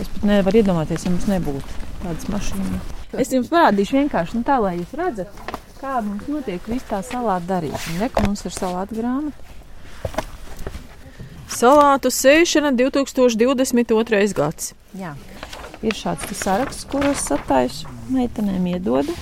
Es 0.00 0.08
pat 0.10 0.24
nevaru 0.26 0.62
iedomāties, 0.62 1.04
ja 1.04 1.12
mums 1.12 1.26
nebūtu 1.30 1.82
tādas 2.04 2.30
mašīnas. 2.32 2.94
Es 3.20 3.30
jums 3.30 3.50
parādīšu 3.52 3.98
vienkārši 4.00 4.40
nu, 4.40 4.46
tā, 4.46 4.56
lai 4.62 4.78
jūs 4.78 4.94
redzat, 4.98 5.42
kā 5.84 6.00
mums 6.00 6.28
notiek 6.32 6.64
viss 6.70 6.86
tā 6.88 7.02
salāta 7.04 7.58
darīšana. 7.58 8.00
Re, 8.00 8.08
mums 8.24 8.44
ir 8.48 8.54
salāta 8.54 8.96
grāmata. 8.96 9.52
Salātu 11.54 12.10
sēšana 12.10 12.72
2022. 12.78 14.22
gads. 14.38 14.72
Jā. 14.96 15.12
Ir 15.84 15.96
šāds 15.98 16.32
saraksts, 16.40 16.86
kurus 16.88 17.26
sataisu 17.28 17.90
meitenēm 18.08 18.64
iedodu. 18.72 19.12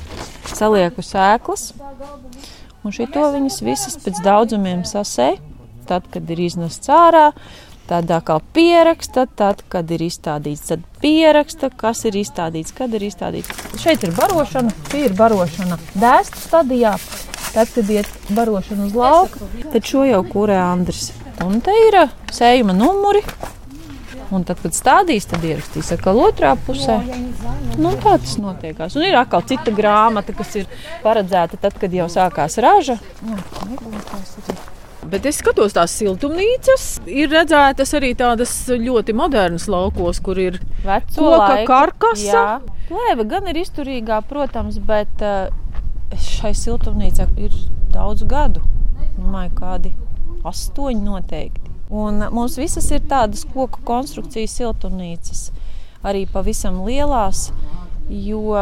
Salieku 0.52 1.02
sēklas. 1.02 1.72
Un 2.82 2.94
šito 2.94 3.26
viņas 3.34 3.58
visas 3.66 3.98
pēc 4.04 4.22
daudzumiem 4.22 4.86
sasēja. 4.86 5.40
Tad, 5.90 6.06
kad 6.14 6.30
ir 6.30 6.44
iznests 6.44 6.90
ārā, 6.94 7.32
tad 7.88 8.10
atkal 8.10 8.40
pieraksta, 8.54 9.26
tad, 9.26 9.62
kad 9.72 9.90
ir 9.90 10.04
izstādīts, 10.06 10.68
tad 10.70 10.84
pieraksta, 11.02 11.70
kas 11.76 12.04
ir 12.08 12.18
izstādīts, 12.22 12.74
kad 12.76 12.94
ir 12.94 13.06
izstādīts. 13.08 13.50
Šeit 13.82 14.04
ir 14.06 14.14
barošana, 14.16 14.72
šī 14.90 15.06
ir 15.08 15.16
barošana 15.18 15.78
dēstu 15.94 16.42
stadijā. 16.46 16.96
Tad, 17.52 17.68
kad 17.74 17.90
iet 17.92 18.08
barošana 18.32 18.86
uz 18.88 18.94
lauka, 18.96 19.50
tad 19.72 19.84
šo 19.84 20.06
jau 20.08 20.22
kurē 20.24 20.56
Andris. 20.62 21.10
Un 21.44 21.60
te 21.64 21.74
ir 21.88 21.98
ā, 22.00 22.06
sējuma 22.32 22.76
numuri. 22.76 23.20
Un 24.32 24.46
tad, 24.48 24.62
kad 24.64 24.72
stādīs, 24.72 25.26
tad 25.28 25.44
ierakstīs 25.44 25.92
atkal 25.92 26.16
otrā 26.22 26.54
pusē. 26.66 26.96
Nu, 27.76 27.92
tā 28.00 28.16
tas 28.16 28.38
notiekās. 28.40 28.96
Un 28.96 29.04
ir 29.04 29.18
atkal 29.20 29.44
cita 29.48 29.74
grāmata, 29.76 30.32
kas 30.36 30.56
ir 30.62 30.70
paredzēta 31.04 31.60
tad, 31.60 31.76
kad 31.80 31.92
jau 31.92 32.08
sākās 32.12 32.56
raža. 32.64 32.96
Jā. 33.28 33.42
Bet 35.02 35.26
es 35.26 35.40
skatos, 35.42 35.74
tās 35.74 35.94
siltumnīcas 35.98 36.84
ir 37.10 37.32
redzētas 37.32 37.90
arī 37.98 38.12
tādas 38.18 38.52
ļoti 38.70 39.14
modernas 39.18 39.66
laukos, 39.70 40.20
kur 40.22 40.38
ir 40.38 40.60
Koka 41.16 41.64
karkasa? 41.66 42.60
Plēve 42.86 43.26
gan 43.26 43.48
ir 43.50 43.58
izturīgā, 43.64 44.20
protams, 44.30 44.78
bet 44.78 45.24
uh, 45.26 45.50
šai 46.14 46.52
siltumnīcā 46.54 47.26
ir 47.40 47.56
daudz 47.92 48.22
gadu. 48.30 48.62
Domāju, 49.16 49.52
kādi 49.58 49.92
astoņi 50.46 51.02
noteikti. 51.02 51.72
Un 51.92 52.22
mums 52.32 52.56
visas 52.60 52.86
ir 52.94 53.02
tādas 53.08 53.42
koku 53.52 53.82
konstrukcijas 53.84 54.54
siltumnīcas, 54.60 55.42
arī 56.06 56.24
pavisam 56.30 56.80
lielās, 56.86 57.50
jo 58.08 58.54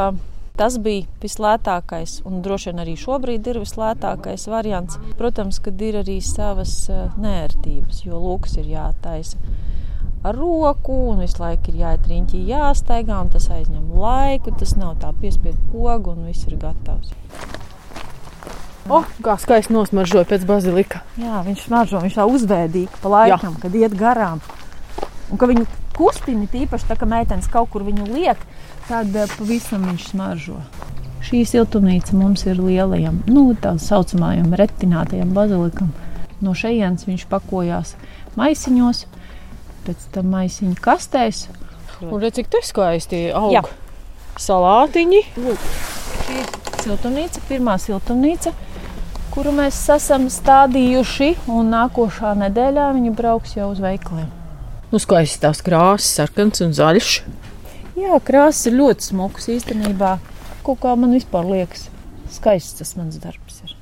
tas 0.59 0.76
bija 0.83 1.07
vislētākais 1.23 2.21
un 2.28 2.40
droši 2.45 2.71
vien 2.71 2.83
arī 2.85 2.97
šobrīd 3.00 3.50
ir 3.52 3.61
vislētākais 3.62 4.49
variants. 4.50 4.99
Protams, 5.21 5.61
kad 5.64 5.80
ir 5.83 6.00
arī 6.02 6.21
savas 6.25 6.75
nērtības, 7.21 8.04
jo 8.07 8.21
lūks 8.21 8.59
ir 8.61 8.73
jātaisa 8.75 9.40
ar 10.25 10.37
roku, 10.37 10.92
un 11.11 11.23
visu 11.25 11.40
laiku 11.40 11.73
ir 11.73 11.80
jāiet 11.80 12.09
riņķī, 12.11 12.42
jāsteigā, 12.50 13.23
un 13.25 13.30
tas 13.33 13.49
aizņem 13.52 13.95
laiku. 13.97 14.52
Tas 14.61 14.76
nav 14.76 14.99
tā 15.00 15.14
piespiedu 15.16 15.59
pogu, 15.73 16.12
un 16.12 16.28
viss 16.28 16.49
ir 16.49 16.59
gatavs. 16.61 17.14
Oh, 18.90 19.07
kā 19.23 19.37
skaisti 19.38 19.75
nosmaržoja 19.75 20.26
pēc 20.28 20.45
bazilika. 20.49 21.04
Jā, 21.21 21.45
viņš 21.47 21.66
smaržo, 21.69 22.00
viņš 22.02 22.16
tā 22.19 22.26
uzvēdīgi 22.26 23.00
pa 23.02 23.12
laikam, 23.12 23.54
Jā. 23.54 23.61
kad 23.62 23.76
iet 23.78 23.95
garām. 23.97 24.40
Un 25.30 25.38
ka 25.38 25.47
viņu 25.47 25.66
kustina 25.95 26.49
tīpaši 26.50 26.88
tā, 26.88 26.97
ka 26.99 27.07
meitenes 27.09 27.49
kaut 27.52 27.71
kur 27.71 27.85
viņu 27.87 28.09
liek, 28.11 28.40
tad 28.90 29.14
eh, 29.16 29.30
pavisam 29.38 29.87
viņš 29.87 30.06
smaržo. 30.11 30.59
Šī 31.25 31.44
siltumnīca 31.47 32.16
mums 32.16 32.42
ir 32.49 32.59
lielajam, 32.59 33.20
nu, 33.30 33.50
tā 33.54 33.76
saucamajam 33.78 34.54
retinātajam 34.56 35.35
bazilikam. 35.37 35.92
No 36.40 36.54
šejienes 36.56 37.04
viņš 37.06 37.26
pakojās 37.30 37.92
maisiņos, 38.40 39.04
pēc 39.87 40.06
tam 40.14 40.32
maisiņu 40.32 40.78
kastēs. 40.82 41.44
Un 42.00 42.16
redz, 42.23 42.38
cik 42.40 42.49
te 42.50 42.62
skaisti 42.64 43.20
aug 43.37 43.52
Jā. 43.52 43.62
salātiņi. 44.40 45.20
Šī 45.37 46.38
ir 46.40 46.49
siltumnīca, 46.80 47.44
pirmā 47.50 47.76
siltumnīca, 47.82 48.54
kuru 49.35 49.52
mēs 49.61 49.76
esam 49.92 50.30
stādījuši, 50.32 51.35
un 51.52 51.70
nākošā 51.76 52.32
nedēļā 52.47 52.88
viņi 52.97 53.14
brauks 53.20 53.54
jau 53.59 53.68
uz 53.75 53.85
veikaliem. 53.85 54.32
Nu, 54.90 54.99
skaisti 54.99 55.44
tās 55.44 55.61
krāsas, 55.62 56.16
sarkans 56.16 56.64
un 56.64 56.73
zaļš. 56.75 57.20
Jā, 57.99 58.18
krāsas 58.23 58.68
ir 58.70 58.76
ļoti 58.78 59.11
smukas 59.11 59.49
īstenībā. 59.50 60.16
Kaut 60.66 60.80
kā 60.82 60.94
man 60.99 61.14
vispār 61.16 61.49
liekas, 61.49 61.88
skaists 62.30 62.78
tas 62.78 62.94
mans 62.99 63.18
darbs 63.23 63.62
ir. 63.64 63.76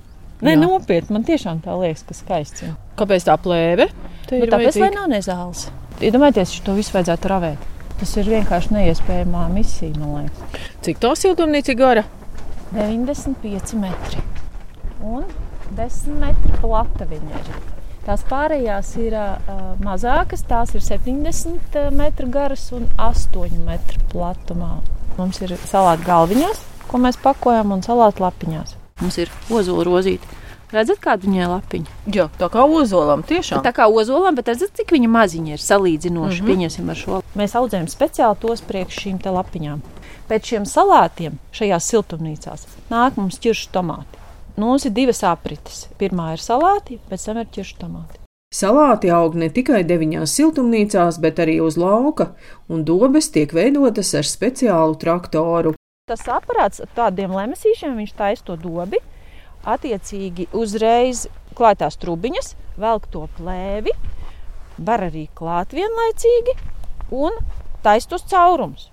Nē, 0.47 0.55
nopietni, 0.61 1.17
man 1.17 1.27
tiešām 1.27 1.61
tā 1.65 1.75
liekas, 1.81 2.05
ka 2.07 2.15
skaists 2.15 2.65
ir. 2.65 2.77
Kāpēc 2.99 3.27
tā 3.27 3.35
plēve? 3.43 3.89
Ir 4.31 4.53
tāpēc, 4.53 4.79
lai 4.79 4.93
nav 4.95 5.09
nezāles. 5.11 5.67
Iedomājieties, 5.99 6.55
šo 6.61 6.77
visu 6.79 6.95
vajadzētu 6.95 7.33
ravēt. 7.33 7.67
Tas 7.99 8.13
ir 8.21 8.31
vienkārši 8.31 8.77
neiespējamā 8.77 9.49
misija, 9.51 9.91
man 9.99 10.29
liekas. 10.29 10.69
Cik 10.87 11.03
tā 11.03 11.11
siltumnīca 11.19 11.75
ir 11.75 11.81
gara? 11.81 12.05
95 12.71 13.75
metri 13.81 14.23
un 15.03 15.25
10 15.77 16.21
metri 16.21 16.61
plata 16.61 17.07
viņa 17.09 17.43
ir. 17.43 17.78
Tās 18.09 18.23
pārējās 18.25 18.95
ir 19.03 19.13
uh, 19.21 19.35
mazākas, 19.85 20.41
tās 20.49 20.71
ir 20.73 20.81
70 20.81 21.91
metru 21.93 22.31
garas 22.33 22.63
un 22.73 22.87
8 22.97 23.59
metru 23.67 24.01
platumā. 24.09 24.79
Mums 25.19 25.43
ir 25.45 25.53
salāti 25.69 26.07
galviņās, 26.07 26.63
ko 26.89 27.01
mēs 27.05 27.19
pakojam, 27.21 27.75
un 27.77 27.83
salāti 27.85 28.25
lapiņās. 28.25 28.73
Mums 29.03 29.19
ir 29.21 29.33
ozola 29.53 29.85
rozīte. 29.85 30.39
Redzat, 30.73 31.03
kāda 31.05 31.29
viņai 31.29 31.49
lapiņa? 31.53 31.99
Jā, 32.17 32.27
tā 32.41 32.49
kā 32.53 32.65
ozolam 32.65 33.27
tiešām. 33.29 33.61
Tā 33.65 33.75
kā 33.77 33.91
ozolam, 33.93 34.37
bet 34.41 34.49
redzat, 34.55 34.73
cik 34.81 34.97
viņa 34.97 35.11
maziņa 35.13 35.53
ir 35.59 35.65
salīdzinoši. 35.65 36.41
Mm 36.41 36.47
-hmm. 36.47 36.49
Pieņemsim 36.49 36.89
ar 36.89 36.97
šo. 37.03 37.21
Mēs 37.37 37.57
audzējam 37.61 37.89
speciāli 37.93 38.41
tos 38.41 38.65
priekš 38.65 39.03
šīm 39.05 39.19
te 39.21 39.33
lapiņām. 39.37 39.85
Pēc 40.29 40.49
šiem 40.49 40.65
salātiem 40.65 41.37
šajās 41.53 41.93
siltumnīcās 41.93 42.67
nāk 42.89 43.21
mums 43.21 43.37
ķiršu 43.37 43.69
tomāti. 43.73 44.28
Nu, 44.59 44.67
Mums 44.67 44.89
ir 44.89 44.91
divas 44.91 45.21
aprites. 45.23 45.85
Pirmā 46.01 46.33
ir 46.35 46.41
salāti, 46.43 46.97
pēc 47.07 47.29
tam 47.29 47.39
ir 47.39 47.47
ķiršu 47.55 47.77
tomāti. 47.79 48.19
Salāti 48.51 49.11
aug 49.15 49.37
ne 49.39 49.47
tikai 49.55 49.85
deviņās 49.87 50.35
siltumnīcās, 50.35 51.21
bet 51.23 51.39
arī 51.45 51.61
uz 51.63 51.77
lauka, 51.79 52.33
un 52.67 52.83
dobes 52.89 53.29
tiek 53.31 53.55
veidotas 53.55 54.11
ar 54.19 54.27
speciālu 54.27 54.97
traktoru. 54.99 55.77
Tas 56.11 56.25
aparāts 56.33 56.83
ar 56.83 56.91
tādiem 56.97 57.37
lemesīšiem, 57.39 57.95
viņš 58.01 58.17
taisa 58.19 58.49
to 58.49 58.59
dobi. 58.59 58.99
Attiecīgi 59.69 60.49
uzreiz 60.57 61.27
klāj 61.55 61.79
tās 61.85 62.01
trubiņas, 62.03 62.55
velk 62.83 63.07
to 63.15 63.29
plēvi, 63.39 63.95
var 64.91 65.07
arī 65.07 65.29
klāt 65.39 65.77
vienlaicīgi 65.77 66.59
un 67.15 67.39
taisa 67.87 68.17
tos 68.17 68.27
caurumus. 68.27 68.89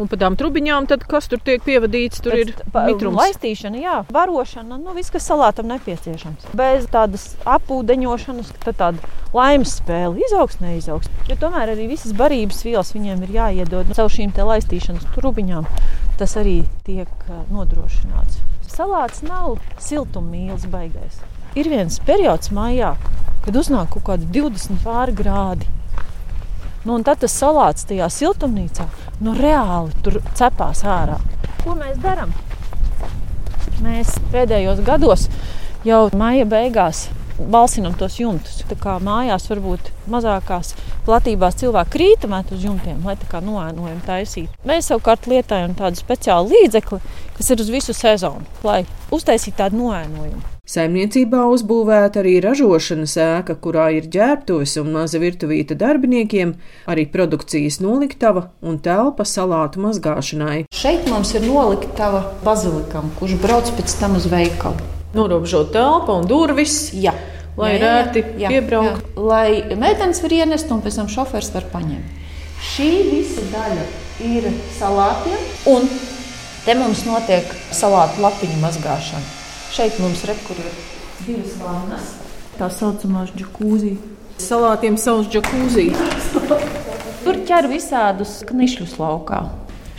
Un 0.00 0.08
pa 0.10 0.16
tām 0.20 0.36
trubiņām, 0.40 0.86
tad 0.90 1.04
kas 1.08 1.28
tur 1.30 1.40
tiek 1.44 1.62
pievadīts, 1.64 2.22
tur 2.24 2.34
ir 2.36 2.52
mitrums. 2.72 3.18
Laistīšana, 3.18 3.80
jā, 3.80 3.96
varošana, 4.12 4.78
nu 4.80 4.94
viss, 4.96 5.12
kas 5.12 5.28
salātam 5.28 5.68
nepieciešams. 5.70 6.50
Bez 6.56 6.88
tādas 6.92 7.34
apūdeņošanas, 7.48 8.52
tad 8.64 8.78
tāda 8.80 9.12
laimes 9.36 9.76
spēle 9.78 10.20
izaugs, 10.26 10.58
neizaugs. 10.62 11.10
Jo 11.28 11.38
tomēr 11.40 11.74
arī 11.74 11.88
visas 11.92 12.14
barības 12.16 12.62
vielas 12.66 12.94
viņiem 12.96 13.24
ir 13.26 13.34
jāiedod 13.38 13.92
caur 13.96 14.12
šīm 14.12 14.32
te 14.36 14.46
laistīšanas 14.46 15.10
trubiņām. 15.16 15.68
Tas 16.20 16.36
arī 16.40 16.62
tiek 16.86 17.28
nodrošināts. 17.52 18.40
Salāts 18.70 19.24
nav 19.26 19.58
siltummīlis 19.82 20.66
baigais. 20.70 21.20
Ir 21.58 21.66
viens 21.70 21.98
periods 22.06 22.52
maijā, 22.54 22.94
kad 23.44 23.56
uznāk 23.58 23.90
kaut 23.94 24.06
kādi 24.06 24.28
20 24.40 24.82
pāri 24.84 25.16
grādi. 25.16 25.66
Nu, 26.84 26.94
un 26.96 27.04
tad 27.04 27.20
tas 27.20 27.34
salāts 27.36 27.84
tajā 27.88 28.06
siltumnīcā 28.08 28.86
nu, 29.20 29.34
reāli 29.36 29.92
tur 30.04 30.20
cepās 30.38 30.80
ārā. 30.88 31.18
Ko 31.60 31.74
mēs 31.76 31.98
darām? 32.00 32.32
Mēs 33.84 34.14
pēdējos 34.32 34.80
gados 34.84 35.26
jau 35.84 36.06
maija 36.16 36.46
beigās 36.48 37.08
balsinam 37.52 37.94
tos 37.96 38.18
jumtus. 38.20 38.62
Tā 38.68 38.76
kā 38.80 38.96
mājās 39.02 39.48
varbūt 39.50 39.90
mazākās 40.12 40.74
platībās 41.06 41.58
cilvēki 41.60 41.94
krīta 41.94 42.30
met 42.30 42.52
uz 42.52 42.64
jumtiem, 42.64 43.00
lai 43.04 43.16
tā 43.20 43.28
kā 43.30 43.42
noēnojumu 43.44 44.04
taisītu. 44.06 44.52
Mēs 44.68 44.90
savukārt 44.90 45.28
lietojam 45.30 45.76
tādu 45.78 46.00
speciālu 46.00 46.52
līdzekli, 46.54 47.00
kas 47.36 47.52
ir 47.52 47.64
uz 47.64 47.72
visu 47.72 47.96
sezonu, 47.96 48.44
lai 48.64 48.82
uztaisītu 49.12 49.60
tādu 49.62 49.80
noēnojumu. 49.80 50.59
Saimniecībā 50.68 51.46
uzbūvēta 51.50 52.20
arī 52.20 52.36
ražošanas 52.44 53.16
ēka, 53.18 53.56
kurā 53.64 53.88
ir 53.96 54.08
ģērbtuves 54.12 54.76
un 54.82 54.92
maza 54.94 55.18
virtuvīta 55.22 55.74
darbiniekiem, 55.78 56.52
arī 56.90 57.06
produkcijas 57.10 57.80
noliktava 57.80 58.50
un 58.60 58.76
telpa 58.84 59.24
salātu 59.24 59.80
mazgāšanai. 59.86 60.66
Šeit 60.76 61.08
mums 61.10 61.32
ir 61.34 61.46
noliktava 61.48 62.22
bazilikam, 62.44 63.08
kurš 63.18 63.38
brauc 63.42 63.72
pēc 63.78 63.96
tam 64.02 64.18
uz 64.20 64.28
veikalu. 64.30 64.90
Norobežot 65.16 65.72
telpu 65.74 66.20
un 66.20 66.28
durvis. 66.30 66.92
Jā. 66.94 67.16
Lai 67.58 67.72
ir 67.76 67.84
ērti 67.84 68.22
piebraukt. 68.36 69.10
Lai 69.18 69.74
meitenes 69.80 70.22
var 70.22 70.36
ienest 70.36 70.70
un 70.70 70.84
pēc 70.84 71.00
tam 71.00 71.10
šofērs 71.10 71.50
var 71.56 71.66
paņemt. 71.72 72.22
Šī 72.70 72.92
visa 73.08 73.42
daļa 73.50 73.88
ir 74.28 74.46
salātiem, 74.76 75.44
un 75.72 75.88
te 76.66 76.76
mums 76.78 77.06
notiek 77.08 77.50
salātu 77.74 78.22
lapiņu 78.22 78.62
mazgāšana. 78.62 79.39
Šeit 79.70 80.00
mums 80.02 80.24
rekur 80.26 80.58
ir 80.58 80.70
divas 81.22 81.52
vannas, 81.62 82.14
tā 82.58 82.66
saucamās 82.74 83.30
džakūzī. 83.38 83.92
Salātiem 84.42 84.96
savus 84.98 85.28
džakūzī. 85.30 85.90
Tur 87.22 87.38
ķer 87.46 87.68
visādus 87.70 88.40
knišļus 88.48 88.96
laukā. 88.98 89.44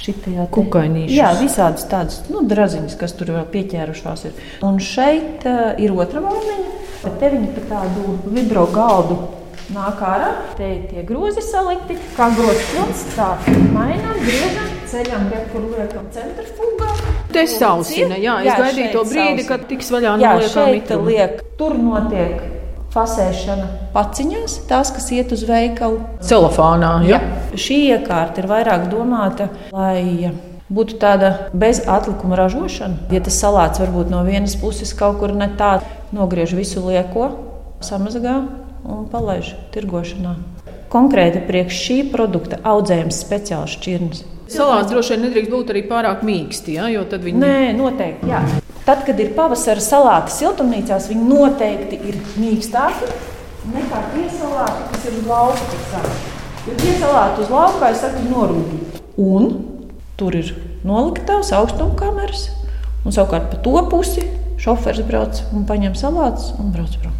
Šitajā 0.01 0.47
Kukainīšus. 0.51 1.13
Jā, 1.15 1.29
visādas 1.39 1.85
tādas 1.87 2.19
nu, 2.27 2.41
draziņas, 2.49 2.97
kas 2.99 3.13
tur 3.15 3.31
vēl 3.35 3.45
pieķērušās. 3.53 4.25
Ir. 4.27 4.41
Un 4.65 4.81
šeit 4.83 5.45
uh, 5.45 5.77
ir 5.79 5.93
otra 5.93 6.23
vāniņa, 6.25 6.71
bet 7.03 7.19
te 7.21 7.31
viņi 7.35 7.51
pa 7.55 7.65
tādu 7.69 8.17
vibro 8.25 8.65
galdu 8.73 9.19
nāk 9.71 10.01
ārā. 10.03 10.33
Te 10.57 10.67
ir 10.67 10.83
tie 10.89 11.05
grozi 11.07 11.45
salikti, 11.45 11.99
kā 12.17 12.31
grozs, 12.35 13.05
tā 13.15 13.29
mainām, 13.77 14.17
griežam, 14.25 14.73
ceļam, 14.91 15.29
re, 15.31 15.45
kur 15.53 15.69
liekam 15.69 16.09
centrifugā. 16.17 16.91
Te 17.31 17.45
sausina, 17.47 18.17
jā, 18.19 18.37
es 18.45 18.57
gaidīju 18.59 18.91
to 18.95 19.03
brīdi, 19.07 19.43
sausina. 19.43 19.47
kad 19.49 19.67
tiks 19.69 19.91
vaļā 19.93 20.15
no 20.17 20.25
Jā, 20.25 20.33
liekām 20.39 21.05
liek, 21.07 21.43
tur 21.59 21.77
notiek 21.79 22.41
fasēšana 22.91 23.67
paciņās, 23.95 24.57
tās, 24.69 24.91
kas 24.91 25.09
iet 25.15 25.31
uz 25.31 25.45
veikalu. 25.47 26.01
Celofānā, 26.27 26.93
jā. 27.07 27.21
Šī 27.55 27.77
iekārta 27.95 28.43
ir 28.43 28.49
vairāk 28.51 28.89
domāta, 28.91 29.47
lai 29.71 30.31
būtu 30.71 30.97
tāda 30.99 31.31
bezatlikuma 31.55 32.39
ražošana. 32.39 33.07
Ja 33.11 33.21
tas 33.23 33.39
salāts 33.39 33.81
varbūt 33.83 34.11
no 34.11 34.23
vienas 34.27 34.57
puses 34.59 34.93
kaut 34.97 35.19
kur 35.23 35.35
ne 35.35 35.49
tā, 35.59 35.77
nogriež 36.15 36.55
visu 36.57 36.83
lieko, 36.85 37.31
samazgā 37.83 38.37
un 38.87 39.07
palaiž 39.11 39.53
tirgošanā. 39.75 40.35
Konkrēti 40.91 41.43
priekš 41.47 41.81
šī 41.85 41.97
produkta 42.11 42.59
audzējums 42.67 43.19
speciāls 43.23 43.77
šķirnes. 43.77 44.25
Salāts 44.51 44.91
droši 44.91 45.15
vien 45.15 45.25
nedrīkst 45.27 45.51
būt 45.51 45.71
arī 45.73 45.83
pārāk 45.87 46.25
mīksti, 46.27 46.75
jā, 46.75 46.89
jo 46.91 47.05
tad 47.07 47.23
viņi 47.23 47.39
Nē, 47.39 47.57
noteikti. 47.77 48.31
Jā. 48.31 48.41
Tad, 48.83 49.05
kad 49.07 49.19
ir 49.21 49.31
pavasara 49.37 49.83
salāti 49.83 50.33
siltumnīcās, 50.35 51.07
viņi 51.11 51.27
noteikti 51.29 51.99
ir 52.09 52.17
mīkstāki 52.41 53.11
nekā 53.71 54.01
tie 54.15 54.25
salāti, 54.33 54.87
kas 54.91 55.05
ir 55.07 55.19
uz 55.19 55.29
lauka. 55.29 56.01
Jo 56.65 56.77
tie 56.81 56.95
salāti 56.97 57.45
uz 57.45 57.53
lauka, 57.53 57.91
es 57.93 58.01
saku, 58.03 58.25
norūdīti. 58.29 59.03
Un 59.21 59.47
tur 60.19 60.35
ir 60.37 60.51
noliktavas 60.87 61.53
augstumkameras, 61.57 62.49
un 63.05 63.15
savukārt 63.15 63.49
pa 63.53 63.61
to 63.65 63.77
pusi 63.91 64.25
šofers 64.61 65.01
brauc 65.07 65.41
un 65.55 65.65
paņem 65.69 65.95
salātus 65.97 66.51
un 66.61 66.73
brauc 66.73 66.97
prom. 67.01 67.15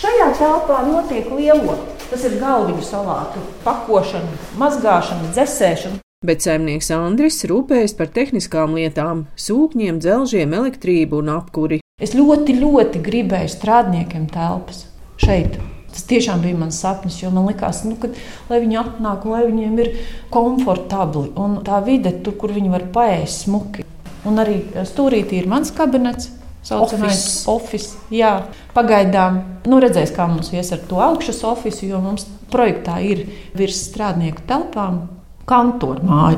Šajā 0.00 0.30
telpā 0.38 0.82
notiek 0.86 1.32
lielo. 1.36 1.78
Tas 2.10 2.22
ir 2.26 2.40
galviņu 2.40 2.82
salātu 2.82 3.42
pakošana, 3.62 4.38
mazgāšana, 4.58 5.30
dzēsēšana. 5.34 6.00
Bet 6.20 6.44
saimnieks 6.44 6.90
Andris 6.92 7.38
rūpējas 7.48 7.94
par 7.96 8.10
tehniskām 8.12 8.74
lietām, 8.76 9.22
sūkņiem, 9.40 10.02
dzelžiem, 10.04 10.50
elektrību 10.52 11.16
un 11.22 11.30
apkuri. 11.32 11.78
Es 11.96 12.10
ļoti, 12.12 12.58
ļoti 12.60 12.98
gribēju 13.06 13.48
strādniekiem 13.48 14.26
telpas 14.28 14.82
šeit. 15.16 15.54
Tas 15.88 16.02
tiešām 16.10 16.42
bija 16.44 16.58
mans 16.60 16.76
sapnis, 16.84 17.14
jo 17.22 17.30
man 17.32 17.46
likās, 17.48 17.80
nu, 17.88 17.94
ka, 18.02 18.10
lai 18.50 18.58
viņi 18.60 18.76
atnāk, 18.82 19.24
lai 19.32 19.46
viņiem 19.46 19.80
ir 19.80 19.88
komfortabli 20.34 21.30
un 21.40 21.54
tā 21.64 21.78
vide, 21.86 22.12
tur, 22.20 22.36
kur 22.42 22.52
viņi 22.52 22.68
var 22.74 22.84
paēst 22.92 23.46
smuki. 23.46 23.86
Un 24.28 24.42
arī 24.44 24.58
stūrītī 24.90 25.38
ir 25.40 25.48
mans 25.48 25.72
kabinets. 25.72 26.28
Saucamais 26.60 27.16
Office. 27.16 27.46
office. 27.48 28.10
Jā, 28.12 28.34
pagaidām, 28.76 29.40
nu, 29.72 29.80
redzēs, 29.80 30.12
kā 30.12 30.28
mums 30.28 30.52
ies 30.52 30.68
ar 30.76 30.84
to 30.84 31.00
augšas 31.00 31.40
oficiālu, 31.48 31.94
jo 31.94 32.02
mums 32.04 32.28
projektā 32.52 32.98
ir 33.08 33.24
virs 33.56 33.80
strādnieku 33.88 34.44
telpām 34.52 35.00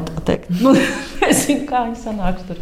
tā 0.08 0.24
teikt. 0.26 0.50
Nu, 0.62 0.74
Nezinu, 1.22 1.66
kā 1.68 1.84
viņi 1.86 2.00
sanāks 2.00 2.46
tur. 2.48 2.60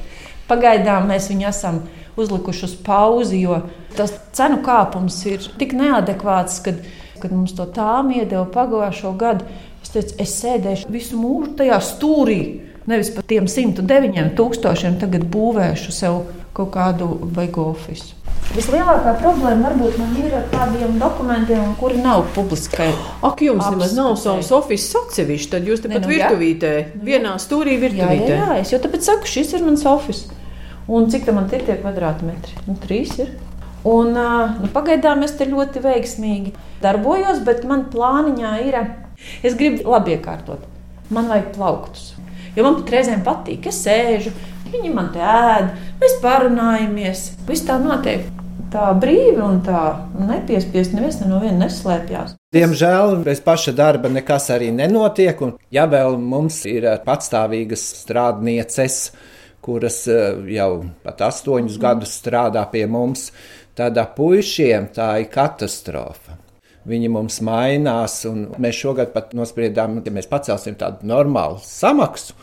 Pagaidām 0.51 1.07
mēs 1.11 1.29
viņu 1.31 1.47
esam 1.51 1.83
uzlikuši 2.19 2.65
uz 2.67 2.75
pauzi, 2.85 3.45
jo 3.45 3.61
tas 3.97 4.13
cenu 4.37 4.59
kāpums 4.67 5.21
ir 5.31 5.47
tik 5.61 5.77
neadekvāts, 5.79 6.59
kad, 6.65 6.83
kad 7.23 7.33
mums 7.33 7.55
to 7.57 7.67
tām 7.75 8.11
iedeva 8.15 8.47
pagājušo 8.51 9.15
gadu. 9.21 9.47
Es 9.81 9.95
teicu, 9.95 10.17
es 10.21 10.35
sēdēšu 10.43 10.91
visu 10.93 11.19
mūžu 11.19 11.55
tajā 11.63 11.79
stūrī. 11.87 12.41
Nevis 12.91 13.13
par 13.15 13.25
tiem 13.31 13.47
109 13.49 14.35
tūkstošiem 14.37 14.99
tagad 15.01 15.25
būvēšu 15.31 15.95
sev 15.95 16.25
kaut 16.57 16.73
kādu 16.75 17.13
beigu 17.31 17.71
oficiālu. 17.71 18.20
Vislielākā 18.51 19.13
problēma 19.21 19.69
varbūt 19.69 19.99
man 20.01 20.15
ir 20.19 20.33
ar 20.35 20.47
tādiem 20.51 20.97
dokumentiem, 20.99 21.69
kuri 21.79 22.01
nav 22.03 22.25
publiskai. 22.35 22.89
Ak, 23.23 23.39
jums 23.47 23.63
nemaz 23.71 23.93
nav 23.95 24.17
savs 24.19 24.49
oficiāls 24.57 25.05
atsevišķi, 25.05 25.51
tad 25.53 25.69
jūs 25.71 25.85
Ne, 25.85 25.93
tepat 25.95 26.09
nu, 26.09 26.17
jā. 26.17 26.31
virtuvītē, 26.33 26.73
vienā 27.07 27.37
stūrī 27.39 27.77
Jā, 27.77 27.79
jā, 27.79 27.83
virtuvītē. 27.85 28.33
jā, 28.41 28.57
es 28.59 28.73
jau 28.75 28.81
tāpēc 28.83 29.07
saku, 29.07 29.31
šis 29.31 29.55
ir 29.55 29.63
mans 29.69 29.85
oficiāls. 29.87 30.35
Un 30.91 31.07
cik 31.13 31.29
tam 31.29 31.39
ir 31.47 31.63
tie 31.63 31.77
kvadrātmetri? 31.79 32.57
Nu, 32.67 32.75
trīs 32.83 33.15
ir. 33.23 33.31
Un, 33.87 34.11
nu, 34.19 34.71
pagaidām 34.75 35.23
es 35.23 35.37
te 35.39 35.47
ļoti 35.47 35.85
veiksmīgi 35.87 36.51
darbojos, 36.83 37.45
bet 37.47 37.63
man 37.65 37.87
plāniņā 37.93 38.57
ir, 38.67 38.81
es 39.47 39.55
gribu 39.55 39.87
labi 39.95 40.17
iekārtot. 40.19 40.67
Man 41.15 41.31
vajag 41.31 41.55
plauktus. 41.55 42.11
Jo 42.57 42.67
man 42.67 42.81
pat 42.83 42.91
reizēm 42.97 43.23
patīk, 43.23 43.71
es 43.71 43.79
sēžu, 43.87 44.35
viņi 44.75 44.91
man 44.91 45.15
te 45.15 45.23
ēd, 45.23 45.71
mēs 46.03 46.19
parunājamies. 46.27 47.25
Viss 47.47 47.63
tā 47.71 47.79
notiek 47.79 48.27
tā 48.73 48.91
brīvi 49.01 49.41
un 49.43 49.61
tā 49.67 49.83
nepiespiest. 50.19 50.95
Neviens 50.97 51.21
no 51.25 51.41
viena 51.43 51.67
neslēpjas. 51.67 52.37
Diemžēl 52.55 53.21
bez 53.25 53.43
paša 53.45 53.75
darba 53.77 54.11
nekas 54.13 54.51
arī 54.55 54.71
nenotiek. 54.75 55.41
Un, 55.45 55.57
ja 55.75 55.87
vēl 55.91 56.19
mums 56.19 56.63
ir 56.71 56.89
eh, 56.89 56.99
patstāvīgas 57.05 57.85
strādnieces, 58.03 59.01
kuras 59.65 60.03
eh, 60.11 60.37
jau 60.57 60.71
pat 61.05 61.27
astoņus 61.31 61.81
gadus 61.83 62.15
strādā 62.23 62.65
pie 62.73 62.87
mums, 62.91 63.31
tad 63.79 63.99
puišiem 64.17 64.91
tā 64.97 65.13
ir 65.23 65.31
katastrofa. 65.33 66.41
Viņi 66.89 67.11
mums 67.13 67.43
mainās, 67.45 68.23
mēs 68.57 68.79
šogad 68.81 69.13
pat 69.13 69.35
nospriedām, 69.37 70.01
ka 70.05 70.13
mēs 70.15 70.31
pacelsim 70.31 70.79
tādu 70.81 71.09
normālu 71.11 71.61
samaksu. 71.65 72.37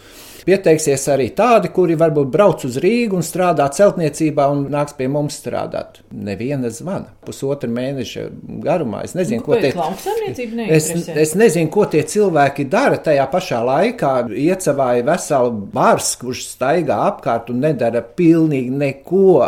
Pieteiksies 0.48 1.02
arī 1.12 1.26
tādi, 1.36 1.68
kuri 1.76 1.98
varbūt 2.00 2.30
brauc 2.32 2.62
uz 2.64 2.78
Rīgu 2.80 3.18
un 3.20 3.26
strādā 3.26 3.66
celtniecībā 3.76 4.46
un 4.48 4.62
nāks 4.72 4.94
pie 4.96 5.10
mums 5.12 5.36
strādāt. 5.42 5.98
Neviena 6.16 6.70
zvana 6.72 7.10
pusotra 7.28 7.68
mēneša 7.68 8.24
garumā. 8.64 9.02
Es 9.04 9.12
nezinu, 9.18 9.44
ko 9.44 9.58
tie 9.60 9.74
Lauksaimniecība 9.76 10.70
Es, 10.72 10.88
es 10.96 11.34
nezinu, 11.36 11.68
ko 11.74 11.84
tie 11.92 12.06
cilvēki 12.08 12.64
dara 12.72 12.96
tajā 13.04 13.26
pašā 13.34 13.60
laikā. 13.68 14.12
Iecavāja 14.32 15.04
veselu 15.10 15.52
bārsku, 15.74 16.30
kurš 16.30 16.46
staigā 16.54 17.02
apkārt 17.10 17.52
un 17.52 17.60
nedara 17.66 18.00
pilnīgi 18.00 18.72
neko. 18.72 19.42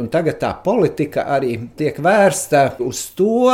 Un 0.00 0.08
tagad 0.14 0.40
tā 0.40 0.54
politika 0.64 1.26
arī 1.36 1.52
tiek 1.76 2.00
vērsta 2.00 2.64
uz 2.86 3.04
to, 3.18 3.52